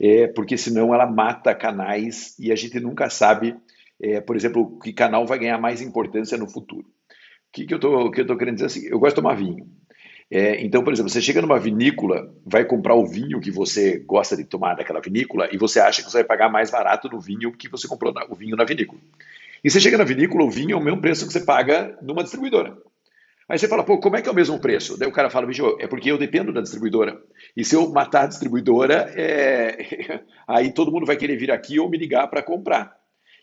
é, 0.00 0.26
porque 0.28 0.56
senão 0.56 0.94
ela 0.94 1.06
mata 1.06 1.54
canais 1.54 2.34
e 2.38 2.50
a 2.50 2.56
gente 2.56 2.80
nunca 2.80 3.10
sabe, 3.10 3.54
é, 4.00 4.20
por 4.20 4.34
exemplo, 4.34 4.78
que 4.78 4.94
canal 4.94 5.26
vai 5.26 5.38
ganhar 5.38 5.58
mais 5.58 5.82
importância 5.82 6.38
no 6.38 6.48
futuro. 6.48 6.86
O 6.86 7.52
que, 7.52 7.66
que 7.66 7.74
eu 7.74 7.76
estou 7.76 8.36
querendo 8.38 8.54
dizer 8.54 8.66
assim? 8.66 8.86
Eu 8.86 8.98
gosto 8.98 9.16
de 9.16 9.22
tomar 9.22 9.34
vinho. 9.34 9.68
É, 10.30 10.64
então, 10.64 10.82
por 10.82 10.92
exemplo, 10.92 11.10
você 11.10 11.20
chega 11.20 11.42
numa 11.42 11.58
vinícola, 11.58 12.32
vai 12.46 12.64
comprar 12.64 12.94
o 12.94 13.04
vinho 13.04 13.40
que 13.40 13.50
você 13.50 13.98
gosta 13.98 14.36
de 14.36 14.44
tomar 14.44 14.74
daquela 14.74 15.00
vinícola 15.00 15.48
e 15.52 15.58
você 15.58 15.80
acha 15.80 16.02
que 16.02 16.10
você 16.10 16.18
vai 16.18 16.24
pagar 16.24 16.48
mais 16.48 16.70
barato 16.70 17.08
no 17.08 17.20
vinho 17.20 17.52
que 17.52 17.68
você 17.68 17.88
comprou 17.88 18.14
na, 18.14 18.24
o 18.26 18.34
vinho 18.34 18.56
na 18.56 18.64
vinícola. 18.64 19.00
E 19.62 19.68
você 19.68 19.80
chega 19.80 19.98
na 19.98 20.04
vinícola, 20.04 20.44
o 20.44 20.50
vinho 20.50 20.72
é 20.72 20.76
o 20.76 20.82
mesmo 20.82 21.00
preço 21.00 21.26
que 21.26 21.32
você 21.32 21.40
paga 21.40 21.98
numa 22.00 22.22
distribuidora. 22.22 22.78
Aí 23.50 23.58
você 23.58 23.66
fala, 23.66 23.82
pô, 23.82 23.98
como 23.98 24.16
é 24.16 24.22
que 24.22 24.28
é 24.28 24.32
o 24.32 24.34
mesmo 24.34 24.60
preço? 24.60 24.96
Daí 24.96 25.08
o 25.08 25.12
cara 25.12 25.28
fala, 25.28 25.44
bicho, 25.44 25.76
é 25.80 25.88
porque 25.88 26.08
eu 26.08 26.16
dependo 26.16 26.52
da 26.52 26.60
distribuidora. 26.60 27.20
E 27.56 27.64
se 27.64 27.74
eu 27.74 27.90
matar 27.90 28.22
a 28.22 28.26
distribuidora, 28.28 29.12
é... 29.16 30.20
aí 30.46 30.72
todo 30.72 30.92
mundo 30.92 31.04
vai 31.04 31.16
querer 31.16 31.36
vir 31.36 31.50
aqui 31.50 31.80
ou 31.80 31.90
me 31.90 31.98
ligar 31.98 32.28
para 32.28 32.44
comprar. 32.44 32.96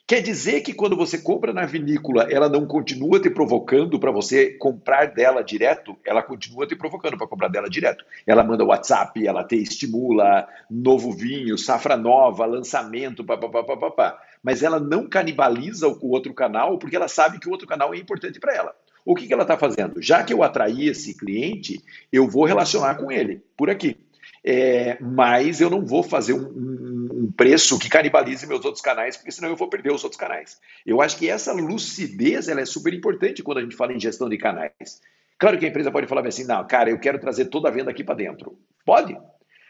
Quer 0.07 0.21
dizer 0.21 0.61
que 0.61 0.73
quando 0.73 0.95
você 0.95 1.17
compra 1.17 1.51
na 1.51 1.65
vinícola, 1.65 2.25
ela 2.31 2.47
não 2.47 2.65
continua 2.65 3.19
te 3.19 3.29
provocando 3.29 3.99
para 3.99 4.09
você 4.09 4.51
comprar 4.51 5.07
dela 5.07 5.41
direto? 5.41 5.97
Ela 6.05 6.23
continua 6.23 6.65
te 6.65 6.77
provocando 6.77 7.17
para 7.17 7.27
comprar 7.27 7.49
dela 7.49 7.69
direto. 7.69 8.05
Ela 8.25 8.45
manda 8.45 8.63
WhatsApp, 8.63 9.27
ela 9.27 9.43
te 9.43 9.57
estimula, 9.57 10.47
novo 10.71 11.11
vinho, 11.11 11.57
safra 11.57 11.97
nova, 11.97 12.45
lançamento, 12.45 13.25
papapá. 13.25 14.17
Mas 14.41 14.63
ela 14.63 14.79
não 14.79 15.09
canibaliza 15.09 15.89
o 15.89 16.11
outro 16.11 16.33
canal 16.33 16.79
porque 16.79 16.95
ela 16.95 17.09
sabe 17.09 17.37
que 17.37 17.49
o 17.49 17.51
outro 17.51 17.67
canal 17.67 17.93
é 17.93 17.97
importante 17.97 18.39
para 18.39 18.55
ela. 18.55 18.73
O 19.07 19.15
que, 19.15 19.25
que 19.25 19.31
ela 19.31 19.43
está 19.43 19.57
fazendo? 19.57 20.01
Já 20.01 20.21
que 20.21 20.33
eu 20.33 20.43
atraí 20.43 20.89
esse 20.89 21.13
cliente, 21.13 21.81
eu 22.11 22.27
vou 22.27 22.43
relacionar 22.43 22.95
com 22.95 23.09
ele 23.09 23.41
por 23.55 23.69
aqui. 23.69 23.95
É, 24.43 24.97
mas 24.99 25.61
eu 25.61 25.69
não 25.69 25.85
vou 25.85 26.03
fazer 26.03 26.33
um, 26.33 26.43
um, 26.43 27.09
um, 27.13 27.31
preço 27.31 27.79
que 27.79 27.87
canibalize 27.87 28.45
meus 28.45 28.65
outros 28.65 28.81
canais, 28.81 29.15
porque 29.15 29.31
senão 29.31 29.47
eu 29.47 29.55
vou 29.55 29.69
perder 29.69 29.93
os 29.93 30.03
outros 30.03 30.19
canais. 30.19 30.59
Eu 30.85 31.01
acho 31.01 31.17
que 31.17 31.29
essa 31.29 31.53
lucidez 31.53 32.49
ela 32.49 32.59
é 32.59 32.65
super 32.65 32.93
importante 32.93 33.41
quando 33.41 33.59
a 33.59 33.61
gente 33.61 33.77
fala 33.77 33.93
em 33.93 33.99
gestão 33.99 34.27
de 34.27 34.37
canais. 34.37 35.01
Claro 35.39 35.57
que 35.57 35.65
a 35.65 35.69
empresa 35.69 35.89
pode 35.89 36.07
falar 36.07 36.27
assim, 36.27 36.43
não, 36.43 36.67
cara, 36.67 36.89
eu 36.89 36.99
quero 36.99 37.17
trazer 37.17 37.45
toda 37.45 37.69
a 37.69 37.71
venda 37.71 37.91
aqui 37.91 38.03
para 38.03 38.15
dentro. 38.15 38.59
Pode. 38.85 39.17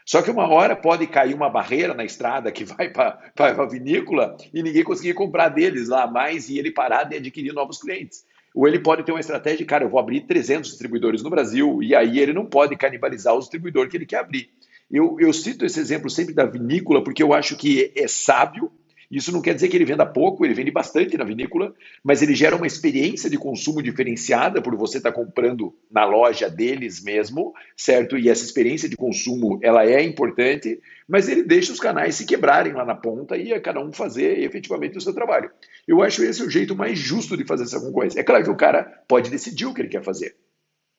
Só 0.04 0.20
que 0.20 0.32
uma 0.32 0.48
hora 0.48 0.74
pode 0.74 1.06
cair 1.06 1.34
uma 1.34 1.48
barreira 1.48 1.94
na 1.94 2.04
estrada 2.04 2.50
que 2.50 2.64
vai 2.66 2.90
para 2.90 3.20
a 3.36 3.66
vinícola 3.66 4.36
e 4.52 4.64
ninguém 4.64 4.82
conseguir 4.82 5.14
comprar 5.14 5.48
deles 5.50 5.88
lá 5.88 6.08
mais 6.08 6.48
e 6.48 6.58
ele 6.58 6.72
parar 6.72 7.04
de 7.04 7.16
adquirir 7.16 7.52
novos 7.52 7.78
clientes. 7.78 8.26
Ou 8.58 8.66
ele 8.66 8.80
pode 8.80 9.04
ter 9.04 9.12
uma 9.12 9.20
estratégia 9.20 9.58
de, 9.58 9.64
cara, 9.64 9.84
eu 9.84 9.88
vou 9.88 10.00
abrir 10.00 10.22
300 10.22 10.70
distribuidores 10.70 11.22
no 11.22 11.30
Brasil, 11.30 11.80
e 11.80 11.94
aí 11.94 12.18
ele 12.18 12.32
não 12.32 12.44
pode 12.44 12.74
canibalizar 12.74 13.32
o 13.32 13.38
distribuidor 13.38 13.88
que 13.88 13.96
ele 13.96 14.04
quer 14.04 14.18
abrir. 14.18 14.50
Eu, 14.90 15.16
eu 15.20 15.32
cito 15.32 15.64
esse 15.64 15.78
exemplo 15.78 16.10
sempre 16.10 16.34
da 16.34 16.44
vinícola, 16.44 17.04
porque 17.04 17.22
eu 17.22 17.32
acho 17.32 17.56
que 17.56 17.92
é 17.94 18.08
sábio 18.08 18.68
isso 19.10 19.32
não 19.32 19.40
quer 19.40 19.54
dizer 19.54 19.68
que 19.68 19.76
ele 19.76 19.84
venda 19.84 20.04
pouco, 20.04 20.44
ele 20.44 20.54
vende 20.54 20.70
bastante 20.70 21.16
na 21.16 21.24
vinícola, 21.24 21.74
mas 22.04 22.20
ele 22.20 22.34
gera 22.34 22.56
uma 22.56 22.66
experiência 22.66 23.30
de 23.30 23.38
consumo 23.38 23.82
diferenciada 23.82 24.60
por 24.60 24.76
você 24.76 24.98
estar 24.98 25.12
tá 25.12 25.16
comprando 25.16 25.74
na 25.90 26.04
loja 26.04 26.50
deles 26.50 27.02
mesmo, 27.02 27.54
certo? 27.76 28.18
E 28.18 28.28
essa 28.28 28.44
experiência 28.44 28.88
de 28.88 28.96
consumo, 28.96 29.58
ela 29.62 29.84
é 29.84 30.02
importante, 30.02 30.78
mas 31.08 31.28
ele 31.28 31.42
deixa 31.42 31.72
os 31.72 31.80
canais 31.80 32.16
se 32.16 32.26
quebrarem 32.26 32.74
lá 32.74 32.84
na 32.84 32.94
ponta 32.94 33.36
e 33.36 33.52
a 33.52 33.60
cada 33.60 33.80
um 33.80 33.92
fazer 33.92 34.40
efetivamente 34.40 34.98
o 34.98 35.00
seu 35.00 35.14
trabalho. 35.14 35.50
Eu 35.86 36.02
acho 36.02 36.22
esse 36.22 36.42
o 36.42 36.50
jeito 36.50 36.76
mais 36.76 36.98
justo 36.98 37.36
de 37.36 37.44
fazer 37.44 37.64
essa 37.64 37.80
concorrência. 37.80 38.20
É 38.20 38.24
claro 38.24 38.44
que 38.44 38.50
o 38.50 38.56
cara 38.56 38.84
pode 39.08 39.30
decidir 39.30 39.66
o 39.66 39.72
que 39.72 39.80
ele 39.80 39.88
quer 39.88 40.04
fazer. 40.04 40.36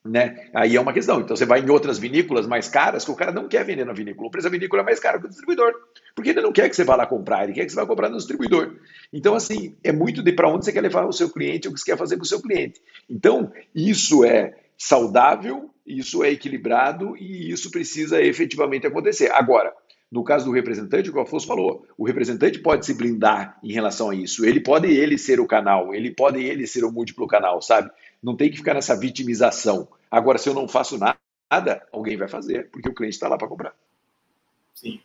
Né? 0.02 0.48
Aí 0.54 0.76
é 0.76 0.80
uma 0.80 0.94
questão. 0.94 1.20
Então 1.20 1.36
você 1.36 1.44
vai 1.44 1.60
em 1.60 1.68
outras 1.68 1.98
vinícolas 1.98 2.46
mais 2.46 2.68
caras 2.68 3.04
que 3.04 3.10
o 3.10 3.16
cara 3.16 3.32
não 3.32 3.46
quer 3.46 3.64
vender 3.64 3.84
na 3.84 3.92
vinícola. 3.92 4.28
O 4.28 4.30
preço 4.30 4.48
da 4.48 4.50
vinícola 4.50 4.82
é 4.82 4.84
mais 4.84 4.98
caro 4.98 5.20
que 5.20 5.26
o 5.26 5.28
distribuidor. 5.28 5.74
Porque 6.14 6.30
ele 6.30 6.40
não 6.40 6.52
quer 6.52 6.68
que 6.70 6.76
você 6.76 6.84
vá 6.84 6.96
lá 6.96 7.06
comprar, 7.06 7.44
ele 7.44 7.52
quer 7.52 7.66
que 7.66 7.70
você 7.70 7.76
vá 7.76 7.86
comprar 7.86 8.08
no 8.08 8.16
distribuidor. 8.16 8.76
Então, 9.12 9.34
assim, 9.34 9.76
é 9.84 9.92
muito 9.92 10.22
de 10.22 10.32
para 10.32 10.48
onde 10.48 10.64
você 10.64 10.72
quer 10.72 10.80
levar 10.80 11.06
o 11.06 11.12
seu 11.12 11.28
cliente, 11.30 11.68
o 11.68 11.72
que 11.72 11.78
você 11.78 11.90
quer 11.90 11.98
fazer 11.98 12.16
com 12.16 12.22
o 12.22 12.26
seu 12.26 12.40
cliente. 12.40 12.80
Então, 13.08 13.52
isso 13.74 14.24
é 14.24 14.54
saudável, 14.76 15.70
isso 15.86 16.24
é 16.24 16.30
equilibrado 16.30 17.14
e 17.18 17.50
isso 17.50 17.70
precisa 17.70 18.22
efetivamente 18.22 18.86
acontecer. 18.86 19.30
Agora, 19.32 19.74
no 20.10 20.24
caso 20.24 20.46
do 20.46 20.50
representante, 20.50 21.08
o 21.08 21.12
que 21.12 21.18
o 21.18 21.22
Afonso 21.22 21.46
falou, 21.46 21.86
o 21.96 22.04
representante 22.04 22.58
pode 22.58 22.84
se 22.84 22.94
blindar 22.94 23.58
em 23.62 23.72
relação 23.72 24.10
a 24.10 24.14
isso. 24.14 24.44
Ele 24.44 24.58
pode 24.58 24.88
ele 24.88 25.16
ser 25.16 25.38
o 25.38 25.46
canal, 25.46 25.94
ele 25.94 26.10
pode 26.10 26.42
ele 26.42 26.66
ser 26.66 26.84
o 26.84 26.90
múltiplo 26.90 27.28
canal, 27.28 27.62
sabe? 27.62 27.90
Não 28.22 28.36
tem 28.36 28.50
que 28.50 28.58
ficar 28.58 28.74
nessa 28.74 28.98
vitimização. 28.98 29.88
Agora, 30.10 30.38
se 30.38 30.48
eu 30.48 30.54
não 30.54 30.68
faço 30.68 30.98
nada, 30.98 31.86
alguém 31.92 32.16
vai 32.16 32.28
fazer, 32.28 32.70
porque 32.70 32.88
o 32.88 32.94
cliente 32.94 33.14
está 33.14 33.28
lá 33.28 33.38
para 33.38 33.48
comprar. 33.48 33.74
Sim. 34.74 35.00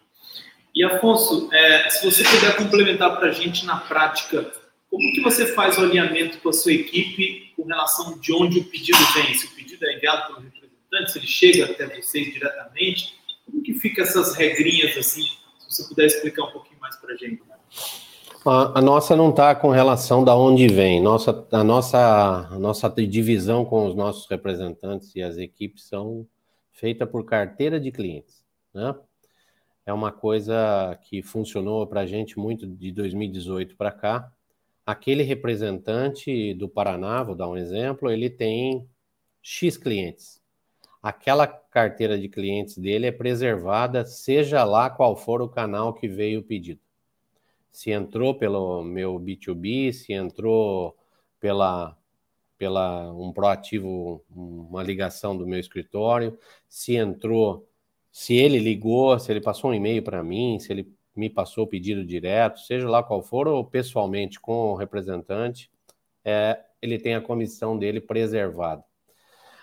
E 0.74 0.84
Afonso, 0.84 1.50
é, 1.54 1.90
se 1.90 2.04
você 2.04 2.24
puder 2.24 2.58
complementar 2.58 3.18
para 3.18 3.30
a 3.30 3.32
gente 3.32 3.66
na 3.66 3.78
prática, 3.78 4.52
como 4.90 5.14
que 5.14 5.22
você 5.22 5.54
faz 5.54 5.78
o 5.78 5.82
alinhamento 5.82 6.38
com 6.40 6.50
a 6.50 6.54
sua 6.54 6.74
equipe 6.74 7.54
com 7.56 7.64
relação 7.64 8.20
de 8.20 8.34
onde 8.34 8.60
o 8.60 8.64
pedido 8.66 8.98
vem? 9.14 9.34
Se 9.34 9.46
o 9.46 9.52
pedido 9.52 9.86
é 9.86 9.96
enviado 9.96 10.28
pelo 10.28 10.40
representante, 10.42 11.12
se 11.12 11.20
ele 11.20 11.28
chega 11.28 11.66
até 11.66 11.88
vocês 11.88 12.34
diretamente, 12.34 13.16
como 13.46 13.64
que 13.64 13.74
fica 13.76 14.02
essas 14.02 14.36
regrinhas 14.36 14.98
assim? 14.98 15.24
Se 15.60 15.70
você 15.70 15.88
puder 15.88 16.06
explicar 16.06 16.44
um 16.44 16.52
pouquinho 16.52 16.80
mais 16.80 16.96
para 16.98 17.14
a 17.14 17.18
gente. 17.18 17.42
Né? 17.48 17.55
A, 18.48 18.78
a 18.78 18.82
nossa 18.82 19.16
não 19.16 19.32
está 19.32 19.56
com 19.56 19.72
relação 19.72 20.24
da 20.24 20.36
onde 20.36 20.68
vem. 20.68 21.02
Nossa, 21.02 21.48
a, 21.52 21.64
nossa, 21.64 22.48
a 22.52 22.60
nossa 22.60 22.88
divisão 22.90 23.66
com 23.66 23.88
os 23.88 23.96
nossos 23.96 24.30
representantes 24.30 25.16
e 25.16 25.24
as 25.24 25.38
equipes 25.38 25.88
são 25.88 26.28
feita 26.72 27.08
por 27.08 27.26
carteira 27.26 27.80
de 27.80 27.92
clientes. 27.92 28.46
Né? 28.72 28.94
É 29.84 29.92
uma 29.92 30.12
coisa 30.12 30.96
que 31.06 31.24
funcionou 31.24 31.88
para 31.88 32.02
a 32.02 32.06
gente 32.06 32.38
muito 32.38 32.68
de 32.68 32.92
2018 32.92 33.76
para 33.76 33.92
cá. 33.92 34.32
Aquele 34.86 35.24
representante 35.24 36.54
do 36.54 36.70
Paraná, 36.70 37.24
vou 37.24 37.34
dar 37.34 37.50
um 37.50 37.58
exemplo, 37.58 38.12
ele 38.12 38.30
tem 38.30 38.88
X 39.42 39.76
clientes. 39.76 40.40
Aquela 41.02 41.48
carteira 41.48 42.16
de 42.16 42.30
clientes 42.30 42.78
dele 42.78 43.08
é 43.08 43.12
preservada, 43.12 44.06
seja 44.06 44.64
lá 44.64 44.88
qual 44.88 45.16
for 45.16 45.42
o 45.42 45.50
canal 45.50 45.96
que 45.96 46.08
veio 46.08 46.42
o 46.42 46.44
pedido 46.44 46.85
se 47.76 47.92
entrou 47.92 48.34
pelo 48.34 48.82
meu 48.82 49.20
B2B, 49.20 49.92
se 49.92 50.14
entrou 50.14 50.96
pela, 51.42 51.98
pela 52.58 53.12
um 53.14 53.34
proativo, 53.34 54.24
uma 54.34 54.82
ligação 54.82 55.36
do 55.38 55.46
meu 55.46 55.60
escritório, 55.60 56.40
se 56.70 56.96
entrou, 56.96 57.68
se 58.10 58.34
ele 58.34 58.60
ligou, 58.60 59.20
se 59.20 59.30
ele 59.30 59.42
passou 59.42 59.72
um 59.72 59.74
e-mail 59.74 60.02
para 60.02 60.24
mim, 60.24 60.58
se 60.58 60.72
ele 60.72 60.90
me 61.14 61.30
passou 61.30 61.66
o 61.66 61.68
pedido 61.68 62.06
direto, 62.06 62.62
seja 62.62 62.88
lá 62.90 63.04
qual 63.04 63.22
for, 63.22 63.46
ou 63.46 63.66
pessoalmente 63.66 64.40
com 64.40 64.72
o 64.72 64.76
representante, 64.76 65.70
é, 66.24 66.58
ele 66.82 66.98
tem 66.98 67.14
a 67.14 67.22
comissão 67.22 67.78
dele 67.78 68.00
preservada. 68.00 68.86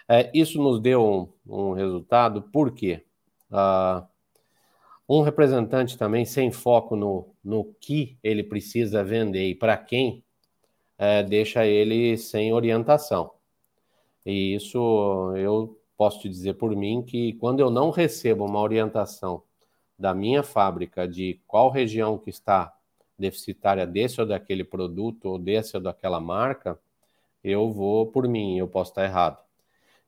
É, 0.07 0.31
isso 0.35 0.63
nos 0.63 0.83
deu 0.83 1.03
um, 1.03 1.71
um 1.71 1.73
resultado, 1.73 2.43
por 2.43 2.73
quê? 2.75 3.07
Uh, 3.51 4.07
um 5.09 5.23
representante 5.23 5.99
também 5.99 6.25
sem 6.25 6.51
foco 6.51 6.97
no, 6.97 7.35
no 7.43 7.65
que 7.81 8.17
ele 8.23 8.43
precisa 8.43 9.05
vender 9.05 9.49
e 9.49 9.55
para 9.55 9.77
quem, 9.77 10.25
é, 10.99 11.23
deixa 11.23 11.67
ele 11.67 12.17
sem 12.17 12.53
orientação. 12.53 13.33
E 14.25 14.55
isso 14.55 15.33
eu 15.37 15.79
posso 15.97 16.21
te 16.21 16.29
dizer 16.29 16.55
por 16.55 16.75
mim 16.75 17.03
que 17.03 17.35
quando 17.35 17.61
eu 17.61 17.71
não 17.71 17.91
recebo 17.91 18.45
uma 18.45 18.61
orientação 18.61 19.43
da 19.99 20.15
minha 20.15 20.43
fábrica 20.43 21.07
de 21.07 21.41
qual 21.47 21.71
região 21.71 22.19
que 22.19 22.31
está 22.31 22.75
deficitária 23.19 23.87
desse 23.87 24.21
ou 24.21 24.27
daquele 24.27 24.65
produto 24.65 25.27
ou 25.27 25.39
desse 25.39 25.77
ou 25.77 25.83
daquela 25.83 26.21
marca, 26.21 26.79
eu 27.43 27.71
vou 27.71 28.07
por 28.07 28.29
mim, 28.29 28.59
eu 28.59 28.69
posso 28.69 28.91
estar 28.91 29.05
errado. 29.05 29.39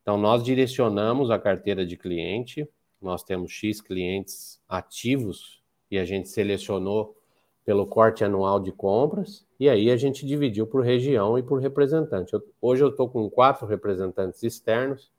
Então 0.02 0.16
nós 0.18 0.42
direcionamos 0.42 1.30
a 1.30 1.38
carteira 1.38 1.84
de 1.86 1.96
cliente 1.96 2.68
nós 3.04 3.22
temos 3.22 3.52
X 3.52 3.80
clientes 3.80 4.60
ativos 4.68 5.62
e 5.90 5.98
a 5.98 6.04
gente 6.04 6.28
selecionou 6.28 7.16
pelo 7.64 7.86
corte 7.86 8.24
anual 8.24 8.60
de 8.60 8.72
compras 8.72 9.46
e 9.58 9.68
aí 9.68 9.90
a 9.90 9.96
gente 9.96 10.26
dividiu 10.26 10.66
por 10.66 10.84
região 10.84 11.38
e 11.38 11.42
por 11.42 11.60
representante. 11.60 12.32
Eu, 12.32 12.42
hoje 12.60 12.82
eu 12.82 12.88
estou 12.88 13.08
com 13.08 13.30
quatro 13.30 13.66
representantes 13.66 14.42
externos 14.42 15.10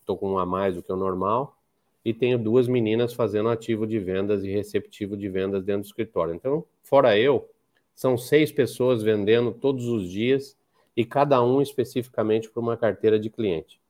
Estou 0.00 0.16
uh, 0.16 0.18
com 0.18 0.32
um 0.32 0.38
a 0.38 0.46
mais 0.46 0.74
do 0.74 0.82
que 0.82 0.92
o 0.92 0.96
normal. 0.96 1.56
E 2.04 2.14
tenho 2.14 2.38
duas 2.38 2.68
meninas 2.68 3.12
fazendo 3.12 3.48
ativo 3.48 3.86
de 3.86 3.98
vendas 3.98 4.44
e 4.44 4.50
receptivo 4.50 5.16
de 5.16 5.28
vendas 5.28 5.64
dentro 5.64 5.82
do 5.82 5.86
escritório. 5.86 6.34
Então, 6.34 6.64
fora 6.82 7.18
eu, 7.18 7.48
são 7.94 8.16
seis 8.16 8.52
pessoas 8.52 9.02
vendendo 9.02 9.52
todos 9.52 9.86
os 9.88 10.08
dias 10.08 10.56
e 10.96 11.04
cada 11.04 11.42
um 11.42 11.60
especificamente 11.60 12.48
para 12.48 12.60
uma 12.60 12.76
carteira 12.76 13.18
de 13.18 13.28
cliente. 13.28 13.80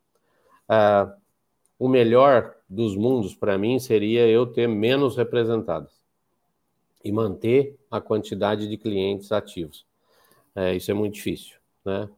Uh, 0.64 1.12
o 1.78 1.88
melhor 1.88 2.54
dos 2.68 2.96
mundos 2.96 3.34
para 3.34 3.58
mim 3.58 3.78
seria 3.78 4.26
eu 4.26 4.46
ter 4.46 4.66
menos 4.66 5.16
representados 5.16 5.92
e 7.04 7.12
manter 7.12 7.78
a 7.90 8.00
quantidade 8.00 8.68
de 8.68 8.76
clientes 8.76 9.30
ativos. 9.30 9.86
É, 10.54 10.74
isso 10.74 10.90
é 10.90 10.94
muito 10.94 11.14
difícil. 11.14 11.56
Né? 11.84 12.08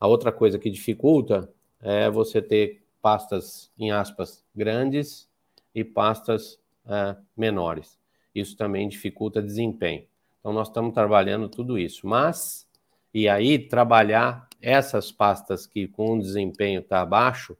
A 0.00 0.06
outra 0.06 0.32
coisa 0.32 0.58
que 0.58 0.70
dificulta 0.70 1.48
é 1.80 2.10
você 2.10 2.40
ter 2.40 2.82
pastas, 3.00 3.70
em 3.78 3.90
aspas, 3.90 4.44
grandes 4.54 5.28
e 5.74 5.84
pastas 5.84 6.58
é, 6.86 7.16
menores. 7.36 7.98
Isso 8.34 8.56
também 8.56 8.88
dificulta 8.88 9.42
desempenho. 9.42 10.04
Então, 10.40 10.52
nós 10.52 10.68
estamos 10.68 10.92
trabalhando 10.94 11.48
tudo 11.48 11.78
isso. 11.78 12.06
Mas, 12.06 12.66
e 13.12 13.28
aí, 13.28 13.58
trabalhar 13.58 14.48
essas 14.60 15.12
pastas 15.12 15.66
que 15.66 15.86
com 15.86 16.18
desempenho 16.18 16.80
está 16.80 17.04
baixo, 17.04 17.56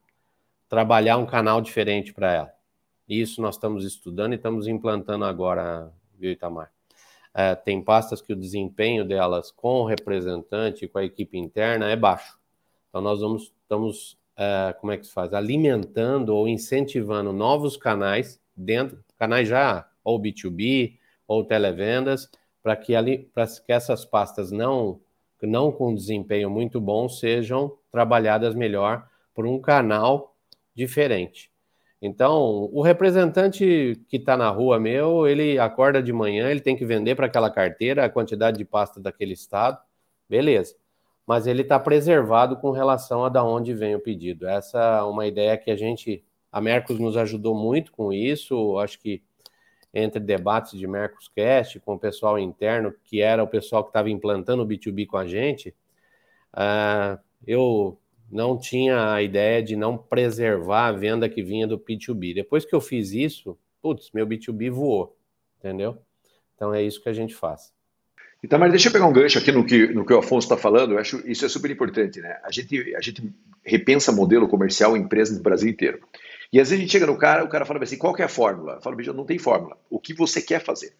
trabalhar 0.72 1.18
um 1.18 1.26
canal 1.26 1.60
diferente 1.60 2.14
para 2.14 2.32
ela. 2.32 2.54
Isso 3.06 3.42
nós 3.42 3.56
estamos 3.56 3.84
estudando 3.84 4.32
e 4.32 4.36
estamos 4.36 4.66
implantando 4.66 5.26
agora, 5.26 5.92
viu, 6.18 6.32
Itamar? 6.32 6.72
É, 7.34 7.54
tem 7.54 7.84
pastas 7.84 8.22
que 8.22 8.32
o 8.32 8.36
desempenho 8.36 9.06
delas 9.06 9.50
com 9.50 9.82
o 9.82 9.84
representante, 9.84 10.88
com 10.88 10.96
a 10.96 11.04
equipe 11.04 11.36
interna, 11.36 11.90
é 11.90 11.94
baixo. 11.94 12.38
Então, 12.88 13.02
nós 13.02 13.20
vamos, 13.20 13.52
estamos, 13.60 14.18
é, 14.34 14.74
como 14.80 14.92
é 14.92 14.96
que 14.96 15.04
se 15.04 15.12
faz? 15.12 15.34
Alimentando 15.34 16.34
ou 16.34 16.48
incentivando 16.48 17.34
novos 17.34 17.76
canais 17.76 18.40
dentro, 18.56 19.04
canais 19.18 19.46
já 19.46 19.86
ou 20.02 20.18
B2B 20.18 20.96
ou 21.28 21.44
televendas, 21.44 22.30
para 22.62 22.76
que, 22.76 22.94
ali, 22.94 23.30
que 23.66 23.72
essas 23.74 24.06
pastas 24.06 24.50
não, 24.50 24.98
não 25.42 25.70
com 25.70 25.94
desempenho 25.94 26.48
muito 26.48 26.80
bom 26.80 27.10
sejam 27.10 27.76
trabalhadas 27.90 28.54
melhor 28.54 29.06
por 29.34 29.44
um 29.44 29.60
canal 29.60 30.31
diferente. 30.74 31.52
Então, 32.00 32.68
o 32.72 32.82
representante 32.82 34.00
que 34.08 34.16
está 34.16 34.36
na 34.36 34.50
rua 34.50 34.80
meu, 34.80 35.26
ele 35.26 35.58
acorda 35.58 36.02
de 36.02 36.12
manhã, 36.12 36.50
ele 36.50 36.60
tem 36.60 36.76
que 36.76 36.84
vender 36.84 37.14
para 37.14 37.26
aquela 37.26 37.48
carteira 37.48 38.04
a 38.04 38.10
quantidade 38.10 38.58
de 38.58 38.64
pasta 38.64 39.00
daquele 39.00 39.34
estado, 39.34 39.78
beleza. 40.28 40.74
Mas 41.24 41.46
ele 41.46 41.62
está 41.62 41.78
preservado 41.78 42.56
com 42.56 42.72
relação 42.72 43.24
a 43.24 43.28
da 43.28 43.44
onde 43.44 43.72
vem 43.72 43.94
o 43.94 44.00
pedido. 44.00 44.48
Essa 44.48 44.78
é 44.78 45.02
uma 45.02 45.26
ideia 45.28 45.56
que 45.56 45.70
a 45.70 45.76
gente, 45.76 46.24
a 46.50 46.60
Mercos 46.60 46.98
nos 46.98 47.16
ajudou 47.16 47.54
muito 47.54 47.92
com 47.92 48.12
isso. 48.12 48.76
Acho 48.78 48.98
que 48.98 49.22
entre 49.94 50.18
debates 50.18 50.78
de 50.78 50.86
Mercoscast 50.88 51.78
com 51.80 51.94
o 51.94 51.98
pessoal 51.98 52.38
interno, 52.38 52.92
que 53.04 53.20
era 53.20 53.44
o 53.44 53.48
pessoal 53.48 53.84
que 53.84 53.90
estava 53.90 54.10
implantando 54.10 54.64
o 54.64 54.66
B2B 54.66 55.06
com 55.06 55.18
a 55.18 55.26
gente, 55.26 55.74
uh, 56.54 57.16
eu 57.46 57.98
não 58.32 58.58
tinha 58.58 59.12
a 59.12 59.22
ideia 59.22 59.62
de 59.62 59.76
não 59.76 59.98
preservar 59.98 60.86
a 60.86 60.92
venda 60.92 61.28
que 61.28 61.42
vinha 61.42 61.66
do 61.66 61.78
B2B. 61.78 62.34
Depois 62.34 62.64
que 62.64 62.74
eu 62.74 62.80
fiz 62.80 63.12
isso, 63.12 63.58
putz, 63.82 64.10
meu 64.10 64.26
B2B 64.26 64.70
voou, 64.70 65.14
entendeu? 65.58 65.98
Então 66.56 66.72
é 66.72 66.82
isso 66.82 67.02
que 67.02 67.10
a 67.10 67.12
gente 67.12 67.34
faz. 67.34 67.70
Então, 68.42 68.58
mas 68.58 68.70
deixa 68.70 68.88
eu 68.88 68.92
pegar 68.92 69.06
um 69.06 69.12
gancho 69.12 69.38
aqui 69.38 69.52
no 69.52 69.64
que, 69.64 69.86
no 69.88 70.04
que 70.04 70.12
o 70.12 70.18
Afonso 70.18 70.46
está 70.46 70.56
falando, 70.56 70.94
eu 70.94 70.98
acho 70.98 71.22
isso 71.28 71.44
é 71.44 71.48
super 71.48 71.70
importante, 71.70 72.20
né? 72.20 72.40
A 72.42 72.50
gente, 72.50 72.94
a 72.96 73.00
gente 73.00 73.22
repensa 73.62 74.10
modelo 74.10 74.48
comercial 74.48 74.96
em 74.96 75.00
empresas 75.00 75.36
do 75.36 75.42
Brasil 75.42 75.68
inteiro. 75.68 76.00
E 76.50 76.58
às 76.58 76.70
vezes 76.70 76.80
a 76.80 76.82
gente 76.82 76.90
chega 76.90 77.06
no 77.06 77.16
cara, 77.16 77.44
o 77.44 77.48
cara 77.48 77.64
fala 77.64 77.82
assim, 77.82 77.98
qual 77.98 78.14
que 78.14 78.22
é 78.22 78.24
a 78.24 78.28
fórmula? 78.28 78.80
Fala, 78.80 78.96
bicho, 78.96 79.12
não 79.12 79.26
tem 79.26 79.38
fórmula. 79.38 79.76
O 79.88 80.00
que 80.00 80.14
você 80.14 80.40
quer 80.40 80.60
fazer? 80.64 80.94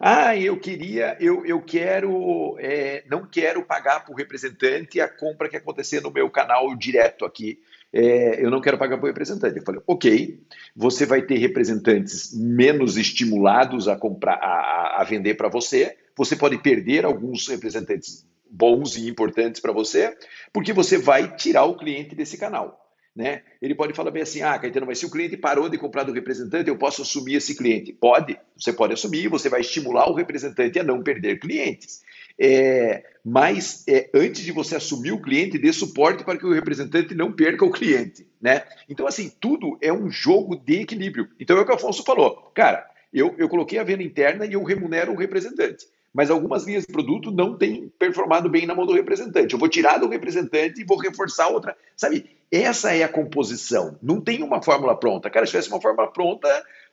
Ah, 0.00 0.36
eu 0.36 0.58
queria, 0.58 1.16
eu, 1.18 1.44
eu 1.44 1.60
quero, 1.60 2.56
é, 2.60 3.02
não 3.10 3.26
quero 3.26 3.64
pagar 3.64 4.04
para 4.04 4.12
o 4.12 4.16
representante 4.16 5.00
a 5.00 5.08
compra 5.08 5.48
que 5.48 5.56
acontecer 5.56 6.00
no 6.00 6.10
meu 6.10 6.30
canal 6.30 6.74
direto 6.76 7.24
aqui. 7.24 7.58
É, 7.92 8.44
eu 8.44 8.50
não 8.50 8.60
quero 8.60 8.78
pagar 8.78 8.96
para 8.96 9.04
o 9.04 9.08
representante. 9.08 9.58
Eu 9.58 9.64
falei, 9.64 9.80
ok, 9.86 10.40
você 10.76 11.04
vai 11.04 11.22
ter 11.22 11.38
representantes 11.38 12.32
menos 12.32 12.96
estimulados 12.96 13.88
a 13.88 13.96
comprar, 13.96 14.34
a, 14.34 15.00
a 15.00 15.04
vender 15.04 15.34
para 15.34 15.48
você. 15.48 15.96
Você 16.16 16.36
pode 16.36 16.58
perder 16.58 17.04
alguns 17.04 17.48
representantes 17.48 18.24
bons 18.50 18.96
e 18.96 19.08
importantes 19.08 19.60
para 19.60 19.72
você, 19.72 20.16
porque 20.52 20.72
você 20.72 20.96
vai 20.96 21.36
tirar 21.36 21.64
o 21.64 21.76
cliente 21.76 22.14
desse 22.14 22.38
canal. 22.38 22.87
Né? 23.14 23.42
Ele 23.60 23.74
pode 23.74 23.94
falar 23.94 24.10
bem 24.10 24.22
assim: 24.22 24.42
ah, 24.42 24.58
Caetano, 24.58 24.86
mas 24.86 24.98
se 24.98 25.06
o 25.06 25.10
cliente 25.10 25.36
parou 25.36 25.68
de 25.68 25.76
comprar 25.76 26.04
do 26.04 26.12
representante, 26.12 26.68
eu 26.68 26.78
posso 26.78 27.02
assumir 27.02 27.34
esse 27.34 27.56
cliente. 27.56 27.92
Pode, 27.92 28.38
você 28.56 28.72
pode 28.72 28.92
assumir, 28.92 29.28
você 29.28 29.48
vai 29.48 29.60
estimular 29.60 30.08
o 30.08 30.14
representante 30.14 30.78
a 30.78 30.84
não 30.84 31.02
perder 31.02 31.40
clientes. 31.40 32.02
É, 32.40 33.04
mas 33.24 33.84
é, 33.88 34.08
antes 34.14 34.42
de 34.44 34.52
você 34.52 34.76
assumir 34.76 35.10
o 35.10 35.20
cliente, 35.20 35.58
dê 35.58 35.72
suporte 35.72 36.22
para 36.22 36.38
que 36.38 36.46
o 36.46 36.52
representante 36.52 37.14
não 37.14 37.32
perca 37.32 37.64
o 37.64 37.72
cliente. 37.72 38.28
Né? 38.40 38.62
Então, 38.88 39.06
assim, 39.06 39.32
tudo 39.40 39.76
é 39.82 39.92
um 39.92 40.08
jogo 40.08 40.54
de 40.54 40.82
equilíbrio. 40.82 41.28
Então 41.40 41.58
é 41.58 41.60
o 41.60 41.64
que 41.64 41.72
o 41.72 41.74
Afonso 41.74 42.04
falou. 42.04 42.52
Cara, 42.54 42.88
eu, 43.12 43.34
eu 43.36 43.48
coloquei 43.48 43.78
a 43.80 43.84
venda 43.84 44.04
interna 44.04 44.46
e 44.46 44.52
eu 44.52 44.62
remunero 44.62 45.12
o 45.12 45.16
representante 45.16 45.86
mas 46.18 46.32
algumas 46.32 46.66
linhas 46.66 46.84
de 46.84 46.92
produto 46.92 47.30
não 47.30 47.56
têm 47.56 47.92
performado 47.96 48.50
bem 48.50 48.66
na 48.66 48.74
mão 48.74 48.84
do 48.84 48.92
representante. 48.92 49.52
Eu 49.52 49.58
vou 49.58 49.68
tirar 49.68 49.98
do 49.98 50.08
representante 50.08 50.80
e 50.80 50.84
vou 50.84 50.98
reforçar 50.98 51.46
outra. 51.46 51.76
Sabe, 51.96 52.28
essa 52.50 52.92
é 52.92 53.04
a 53.04 53.08
composição. 53.08 53.96
Não 54.02 54.20
tem 54.20 54.42
uma 54.42 54.60
fórmula 54.60 54.98
pronta. 54.98 55.30
Cara, 55.30 55.46
se 55.46 55.52
tivesse 55.52 55.68
uma 55.68 55.80
fórmula 55.80 56.10
pronta, 56.10 56.48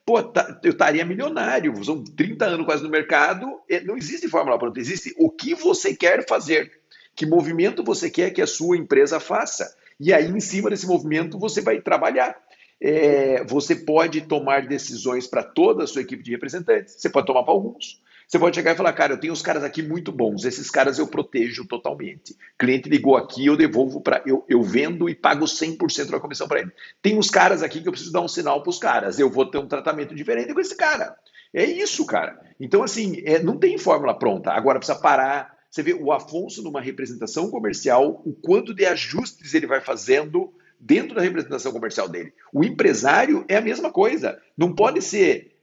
pô, 0.05 0.21
tá, 0.21 0.59
eu 0.63 0.69
estaria 0.69 1.03
milionário. 1.03 1.83
São 1.83 2.03
30 2.03 2.45
anos 2.45 2.67
quase 2.67 2.83
no 2.83 2.89
mercado. 2.91 3.47
Não 3.83 3.97
existe 3.97 4.29
fórmula 4.29 4.59
pronta. 4.59 4.79
Existe 4.79 5.11
o 5.17 5.31
que 5.31 5.55
você 5.55 5.95
quer 5.95 6.23
fazer. 6.27 6.71
Que 7.15 7.25
movimento 7.25 7.83
você 7.83 8.11
quer 8.11 8.29
que 8.29 8.43
a 8.43 8.47
sua 8.47 8.77
empresa 8.77 9.19
faça. 9.19 9.75
E 9.99 10.13
aí, 10.13 10.29
em 10.29 10.39
cima 10.39 10.69
desse 10.69 10.85
movimento, 10.85 11.39
você 11.39 11.61
vai 11.61 11.81
trabalhar. 11.81 12.39
É, 12.79 13.43
você 13.45 13.75
pode 13.75 14.21
tomar 14.21 14.67
decisões 14.67 15.25
para 15.25 15.41
toda 15.41 15.83
a 15.83 15.87
sua 15.87 16.03
equipe 16.03 16.21
de 16.21 16.29
representantes. 16.29 16.93
Você 16.95 17.09
pode 17.09 17.25
tomar 17.25 17.41
para 17.41 17.53
alguns. 17.53 18.04
Você 18.27 18.39
pode 18.39 18.55
chegar 18.55 18.73
e 18.73 18.77
falar, 18.77 18.93
cara, 18.93 19.13
eu 19.13 19.19
tenho 19.19 19.33
uns 19.33 19.41
caras 19.41 19.63
aqui 19.63 19.83
muito 19.83 20.11
bons, 20.11 20.45
esses 20.45 20.69
caras 20.69 20.97
eu 20.97 21.07
protejo 21.07 21.65
totalmente. 21.67 22.35
cliente 22.57 22.89
ligou 22.89 23.15
aqui, 23.15 23.45
eu 23.45 23.55
devolvo 23.55 24.01
para. 24.01 24.23
Eu, 24.25 24.43
eu 24.49 24.61
vendo 24.63 25.09
e 25.09 25.15
pago 25.15 25.45
100% 25.45 26.09
da 26.09 26.19
comissão 26.19 26.47
para 26.47 26.61
ele. 26.61 26.71
Tem 27.01 27.17
uns 27.17 27.29
caras 27.29 27.61
aqui 27.61 27.81
que 27.81 27.87
eu 27.87 27.91
preciso 27.91 28.11
dar 28.11 28.21
um 28.21 28.27
sinal 28.27 28.61
para 28.61 28.69
os 28.69 28.79
caras, 28.79 29.19
eu 29.19 29.29
vou 29.29 29.45
ter 29.45 29.57
um 29.57 29.67
tratamento 29.67 30.15
diferente 30.15 30.53
com 30.53 30.59
esse 30.59 30.75
cara. 30.75 31.15
É 31.53 31.63
isso, 31.63 32.05
cara. 32.05 32.37
Então, 32.59 32.83
assim, 32.83 33.21
é, 33.25 33.41
não 33.41 33.57
tem 33.57 33.77
fórmula 33.77 34.17
pronta. 34.17 34.51
Agora 34.51 34.77
precisa 34.77 34.99
parar. 34.99 35.55
Você 35.69 35.81
vê 35.81 35.93
o 35.93 36.11
Afonso 36.11 36.61
numa 36.61 36.81
representação 36.81 37.49
comercial, 37.49 38.21
o 38.25 38.33
quanto 38.33 38.73
de 38.73 38.85
ajustes 38.85 39.53
ele 39.53 39.67
vai 39.67 39.81
fazendo 39.81 40.53
dentro 40.79 41.15
da 41.15 41.21
representação 41.21 41.71
comercial 41.71 42.09
dele. 42.09 42.33
O 42.53 42.63
empresário 42.63 43.45
é 43.47 43.55
a 43.55 43.61
mesma 43.61 43.91
coisa. 43.91 44.39
Não 44.57 44.73
pode 44.73 45.01
ser 45.01 45.54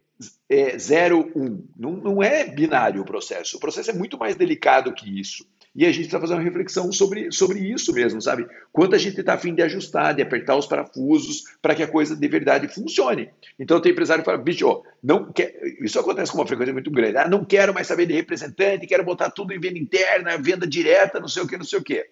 é 0.49 0.79
0, 0.79 1.33
1. 1.35 1.43
Um. 1.43 1.69
Não, 1.77 1.93
não 1.93 2.23
é 2.23 2.45
binário 2.45 3.03
o 3.03 3.05
processo. 3.05 3.57
O 3.57 3.61
processo 3.61 3.91
é 3.91 3.95
muito 3.95 4.19
mais 4.19 4.37
delicado 4.37 4.93
que 4.93 5.21
isso. 5.21 5.45
E 5.75 5.87
a 5.87 5.93
gente 5.93 6.05
está 6.05 6.21
fazendo 6.21 6.37
uma 6.37 6.45
reflexão 6.45 6.93
sobre, 6.93 7.33
sobre 7.33 7.61
isso 7.61 7.95
mesmo, 7.95 8.21
sabe? 8.21 8.47
Quanto 8.71 8.95
a 8.95 8.99
gente 8.99 9.19
está 9.19 9.35
afim 9.35 9.55
de 9.55 9.63
ajustar, 9.63 10.15
de 10.15 10.21
apertar 10.21 10.55
os 10.55 10.67
parafusos 10.67 11.45
para 11.63 11.75
que 11.75 11.83
a 11.83 11.89
coisa 11.89 12.15
de 12.15 12.29
verdade 12.29 12.69
funcione. 12.69 13.31
Então 13.59 13.81
tem 13.81 13.93
empresário 13.93 14.23
que 14.23 14.31
fala, 14.31 14.37
bicho, 14.37 14.83
não 15.03 15.33
quer... 15.33 15.59
isso 15.81 15.99
acontece 15.99 16.31
com 16.31 16.39
uma 16.39 16.47
frequência 16.47 16.75
muito 16.75 16.91
grande. 16.91 17.17
Ah, 17.17 17.27
não 17.29 17.43
quero 17.43 17.73
mais 17.73 17.87
saber 17.87 18.05
de 18.05 18.13
representante, 18.13 18.87
quero 18.87 19.03
botar 19.03 19.31
tudo 19.31 19.55
em 19.55 19.61
venda 19.61 19.79
interna, 19.79 20.37
venda 20.37 20.67
direta, 20.67 21.19
não 21.19 21.29
sei 21.29 21.43
o 21.43 21.49
que, 21.49 21.57
não 21.57 21.65
sei 21.65 21.79
o 21.79 21.83
que. 21.83 22.07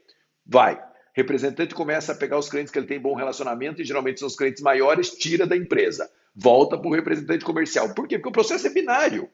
Vai. 0.46 0.82
Representante 1.12 1.74
começa 1.74 2.12
a 2.12 2.14
pegar 2.14 2.38
os 2.38 2.48
clientes 2.48 2.72
que 2.72 2.78
ele 2.78 2.86
tem 2.86 2.98
bom 2.98 3.14
relacionamento, 3.14 3.82
e 3.82 3.84
geralmente 3.84 4.20
são 4.20 4.28
os 4.28 4.36
clientes 4.36 4.62
maiores, 4.62 5.10
tira 5.10 5.46
da 5.46 5.56
empresa 5.56 6.08
volta 6.34 6.78
para 6.78 6.88
o 6.88 6.94
representante 6.94 7.44
comercial. 7.44 7.94
Por 7.94 8.06
quê? 8.06 8.18
Porque 8.18 8.28
o 8.28 8.32
processo 8.32 8.66
é 8.66 8.70
binário. 8.70 9.28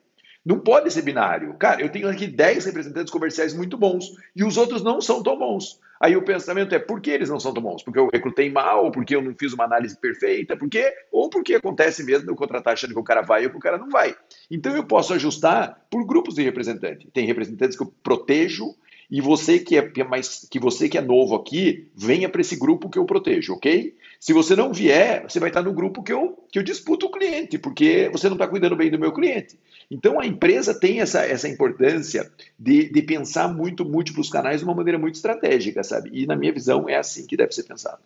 Não 0.45 0.61
pode 0.61 0.93
ser 0.93 1.03
binário. 1.03 1.55
Cara, 1.55 1.83
eu 1.83 1.89
tenho 1.89 2.09
aqui 2.09 2.27
10 2.27 2.67
representantes 2.67 3.13
comerciais 3.13 3.53
muito 3.53 3.77
bons 3.77 4.13
e 4.35 4.45
os 4.45 4.57
outros 4.57 4.81
não 4.81 5.01
são 5.01 5.21
tão 5.21 5.37
bons. 5.37 5.81
Aí 6.01 6.17
o 6.17 6.23
pensamento 6.23 6.73
é 6.73 6.79
por 6.79 7.01
que 7.01 7.11
eles 7.11 7.29
não 7.29 7.41
são 7.41 7.53
tão 7.53 7.63
bons? 7.63 7.83
Porque 7.83 7.99
eu 7.99 8.09
recrutei 8.13 8.49
mal, 8.49 8.85
ou 8.85 8.93
porque 8.93 9.17
eu 9.17 9.23
não 9.23 9.35
fiz 9.35 9.53
uma 9.53 9.65
análise 9.65 9.99
perfeita, 9.99 10.57
porque 10.57 10.93
ou 11.11 11.29
porque 11.29 11.55
acontece 11.55 12.05
mesmo 12.05 12.31
eu 12.31 12.37
contratar 12.37 12.75
achando 12.75 12.93
que 12.93 13.01
o 13.01 13.05
cara 13.05 13.23
vai 13.23 13.45
ou 13.45 13.51
que 13.51 13.57
o 13.57 13.61
cara 13.61 13.77
não 13.77 13.89
vai. 13.89 14.15
Então 14.49 14.77
eu 14.77 14.85
posso 14.87 15.15
ajustar 15.15 15.85
por 15.91 16.07
grupos 16.07 16.37
de 16.37 16.43
representantes. 16.43 17.09
Tem 17.13 17.27
representantes 17.27 17.77
que 17.77 17.83
eu 17.83 17.93
protejo 18.03 18.67
e 19.11 19.21
você 19.21 19.59
que 19.59 19.77
é 19.77 20.05
mais 20.05 20.47
que 20.51 20.59
você 20.59 20.89
que 20.89 20.99
é 20.99 21.01
novo 21.01 21.35
aqui, 21.35 21.89
venha 21.95 22.29
para 22.29 22.41
esse 22.41 22.57
grupo 22.57 22.91
que 22.91 22.99
eu 22.99 23.05
protejo, 23.05 23.55
ok? 23.55 23.97
Se 24.19 24.33
você 24.33 24.57
não 24.57 24.73
vier, 24.73 25.23
você 25.23 25.39
vai 25.39 25.51
estar 25.51 25.63
no 25.63 25.73
grupo 25.73 26.03
que 26.03 26.13
eu, 26.13 26.45
que 26.51 26.59
eu 26.59 26.63
disputo 26.63 27.07
o 27.07 27.11
cliente, 27.11 27.59
porque 27.59 28.09
você 28.11 28.29
não 28.29 28.35
está 28.35 28.49
cuidando 28.49 28.75
bem 28.75 28.91
do 28.91 28.99
meu 28.99 29.13
cliente. 29.13 29.59
Então 29.91 30.19
a 30.19 30.27
empresa 30.27 30.79
tem 30.79 31.01
essa, 31.01 31.25
essa 31.25 31.49
importância 31.49 32.31
de, 32.59 32.91
de 32.91 33.03
pensar 33.03 33.49
muito 33.49 33.85
múltiplos 33.85 34.31
canais 34.31 34.61
de 34.61 34.65
uma 34.65 34.75
maneira 34.75 34.99
muito 34.99 35.15
estratégica, 35.15 35.85
sabe? 35.85 36.11
E 36.13 36.27
na 36.27 36.35
minha 36.35 36.53
visão 36.53 36.89
é 36.89 36.97
assim 36.97 37.27
que 37.27 37.37
deve 37.37 37.53
ser 37.53 37.65
pensado. 37.65 38.03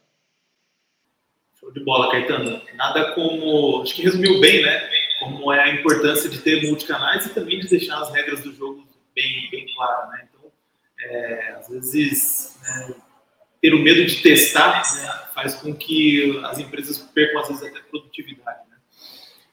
de 1.73 1.85
bola, 1.85 2.11
Caetano. 2.11 2.61
Nada 2.75 3.13
como. 3.15 3.83
Acho 3.83 3.95
que 3.95 4.03
resumiu 4.03 4.41
bem, 4.41 4.63
né? 4.63 4.91
Como 5.21 5.53
é 5.53 5.63
a 5.63 5.75
importância 5.75 6.29
de 6.29 6.39
ter 6.39 6.67
multicanais 6.67 7.27
e 7.27 7.31
também 7.31 7.61
de 7.61 7.69
deixar 7.69 8.01
as 8.01 8.13
regras 8.13 8.43
do 8.43 8.53
jogo 8.53 8.85
bem, 9.15 9.49
bem 9.51 9.67
claras, 9.75 10.11
né? 10.11 10.30
É, 11.05 11.55
às 11.59 11.69
vezes, 11.69 12.59
né, 12.63 12.95
ter 13.61 13.75
o 13.75 13.79
medo 13.79 14.07
de 14.07 14.23
testar 14.23 14.83
né, 14.95 15.21
faz 15.35 15.55
com 15.55 15.75
que 15.75 16.41
as 16.45 16.59
empresas 16.59 16.99
percam, 16.99 17.41
às 17.41 17.49
vezes, 17.49 17.63
até 17.63 17.81
produtividade. 17.81 18.59
Né? 18.69 18.77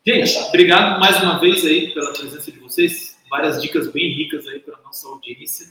Gente, 0.05 0.37
obrigado 0.47 0.99
mais 0.99 1.21
uma 1.21 1.39
vez 1.39 1.65
aí 1.65 1.93
pela 1.93 2.13
presença 2.13 2.51
de 2.51 2.59
vocês. 2.59 3.17
Várias 3.29 3.61
dicas 3.61 3.91
bem 3.91 4.13
ricas 4.13 4.47
aí 4.47 4.59
para 4.59 4.77
a 4.77 4.81
nossa 4.81 5.07
audiência. 5.07 5.67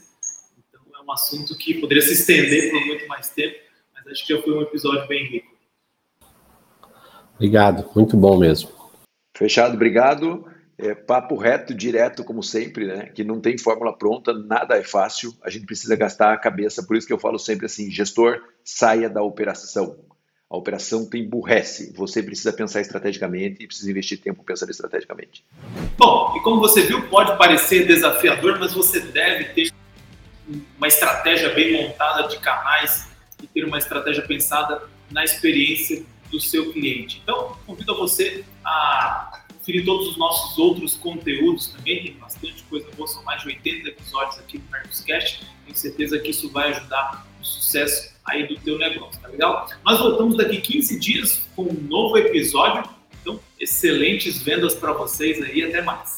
Então, 0.57 0.81
é 0.95 1.03
um 1.03 1.11
assunto 1.11 1.57
que 1.57 1.75
poderia 1.75 2.03
se 2.03 2.13
estender 2.13 2.69
por 2.69 2.85
muito 2.85 3.07
mais 3.07 3.29
tempo, 3.31 3.57
mas 3.93 4.07
acho 4.07 4.25
que 4.25 4.37
foi 4.41 4.53
um 4.53 4.61
episódio 4.61 5.07
bem 5.07 5.25
rico. 5.25 5.57
Obrigado, 7.35 7.89
muito 7.95 8.17
bom 8.17 8.37
mesmo. 8.37 8.71
Fechado, 9.35 9.75
obrigado. 9.75 10.45
É, 10.79 10.93
papo 10.93 11.35
reto, 11.35 11.73
direto, 11.73 12.23
como 12.23 12.43
sempre, 12.43 12.85
né? 12.85 13.07
Que 13.07 13.23
não 13.23 13.41
tem 13.41 13.57
fórmula 13.57 13.97
pronta, 13.97 14.31
nada 14.31 14.77
é 14.77 14.83
fácil, 14.83 15.33
a 15.41 15.49
gente 15.49 15.65
precisa 15.65 15.95
gastar 15.95 16.33
a 16.33 16.37
cabeça, 16.37 16.83
por 16.83 16.95
isso 16.95 17.07
que 17.07 17.13
eu 17.13 17.17
falo 17.17 17.39
sempre 17.39 17.65
assim: 17.65 17.89
gestor, 17.89 18.39
saia 18.63 19.09
da 19.09 19.23
operação. 19.23 19.97
A 20.49 20.55
operação 20.55 21.05
tem 21.09 21.23
emburrece. 21.23 21.93
Você 21.97 22.23
precisa 22.23 22.53
pensar 22.53 22.79
estrategicamente 22.79 23.61
e 23.61 23.67
precisa 23.67 23.91
investir 23.91 24.21
tempo 24.21 24.43
pensando 24.45 24.69
estrategicamente. 24.69 25.43
Bom, 25.97 26.37
e 26.37 26.41
como 26.41 26.61
você 26.61 26.83
viu, 26.83 27.05
pode 27.09 27.37
parecer 27.37 27.85
desafiador, 27.85 28.57
mas 28.57 28.73
você 28.73 29.01
deve 29.01 29.45
ter 29.45 29.71
uma 30.77 30.87
estratégia 30.87 31.49
bem 31.53 31.73
montada 31.73 32.29
de 32.29 32.39
canais 32.39 33.09
e 33.43 33.47
ter 33.47 33.65
uma 33.65 33.77
estratégia 33.77 34.25
pensada 34.25 34.81
na 35.11 35.23
experiência 35.23 36.05
do 36.31 36.39
seu 36.39 36.71
cliente. 36.71 37.19
Então, 37.23 37.57
convido 37.65 37.97
você 37.97 38.45
a 38.63 39.43
conferir 39.67 39.85
todos 39.85 40.07
os 40.07 40.17
nossos 40.17 40.57
outros 40.57 40.95
conteúdos 40.95 41.67
também, 41.67 42.01
tem 42.01 42.13
bastante 42.13 42.63
coisa 42.69 42.87
boa, 42.95 43.05
são 43.05 43.21
mais 43.23 43.41
de 43.41 43.49
80 43.49 43.89
episódios 43.89 44.39
aqui 44.39 44.59
no 44.59 44.63
Mercoscast, 44.71 45.45
tenho 45.65 45.77
certeza 45.77 46.17
que 46.19 46.29
isso 46.31 46.49
vai 46.49 46.69
ajudar 46.69 47.27
o 47.41 47.45
sucesso 47.45 48.15
aí 48.23 48.47
do 48.47 48.55
teu 48.55 48.77
negócio, 48.77 49.21
tá 49.21 49.27
legal? 49.27 49.69
Nós 49.85 49.99
voltamos 49.99 50.37
daqui 50.37 50.61
15 50.61 50.99
dias 50.99 51.41
com 51.53 51.63
um 51.63 51.73
novo 51.73 52.17
episódio, 52.17 52.89
então 53.21 53.39
excelentes 53.59 54.41
vendas 54.41 54.73
para 54.73 54.93
vocês 54.93 55.41
aí, 55.41 55.61
até 55.63 55.81
mais. 55.81 56.16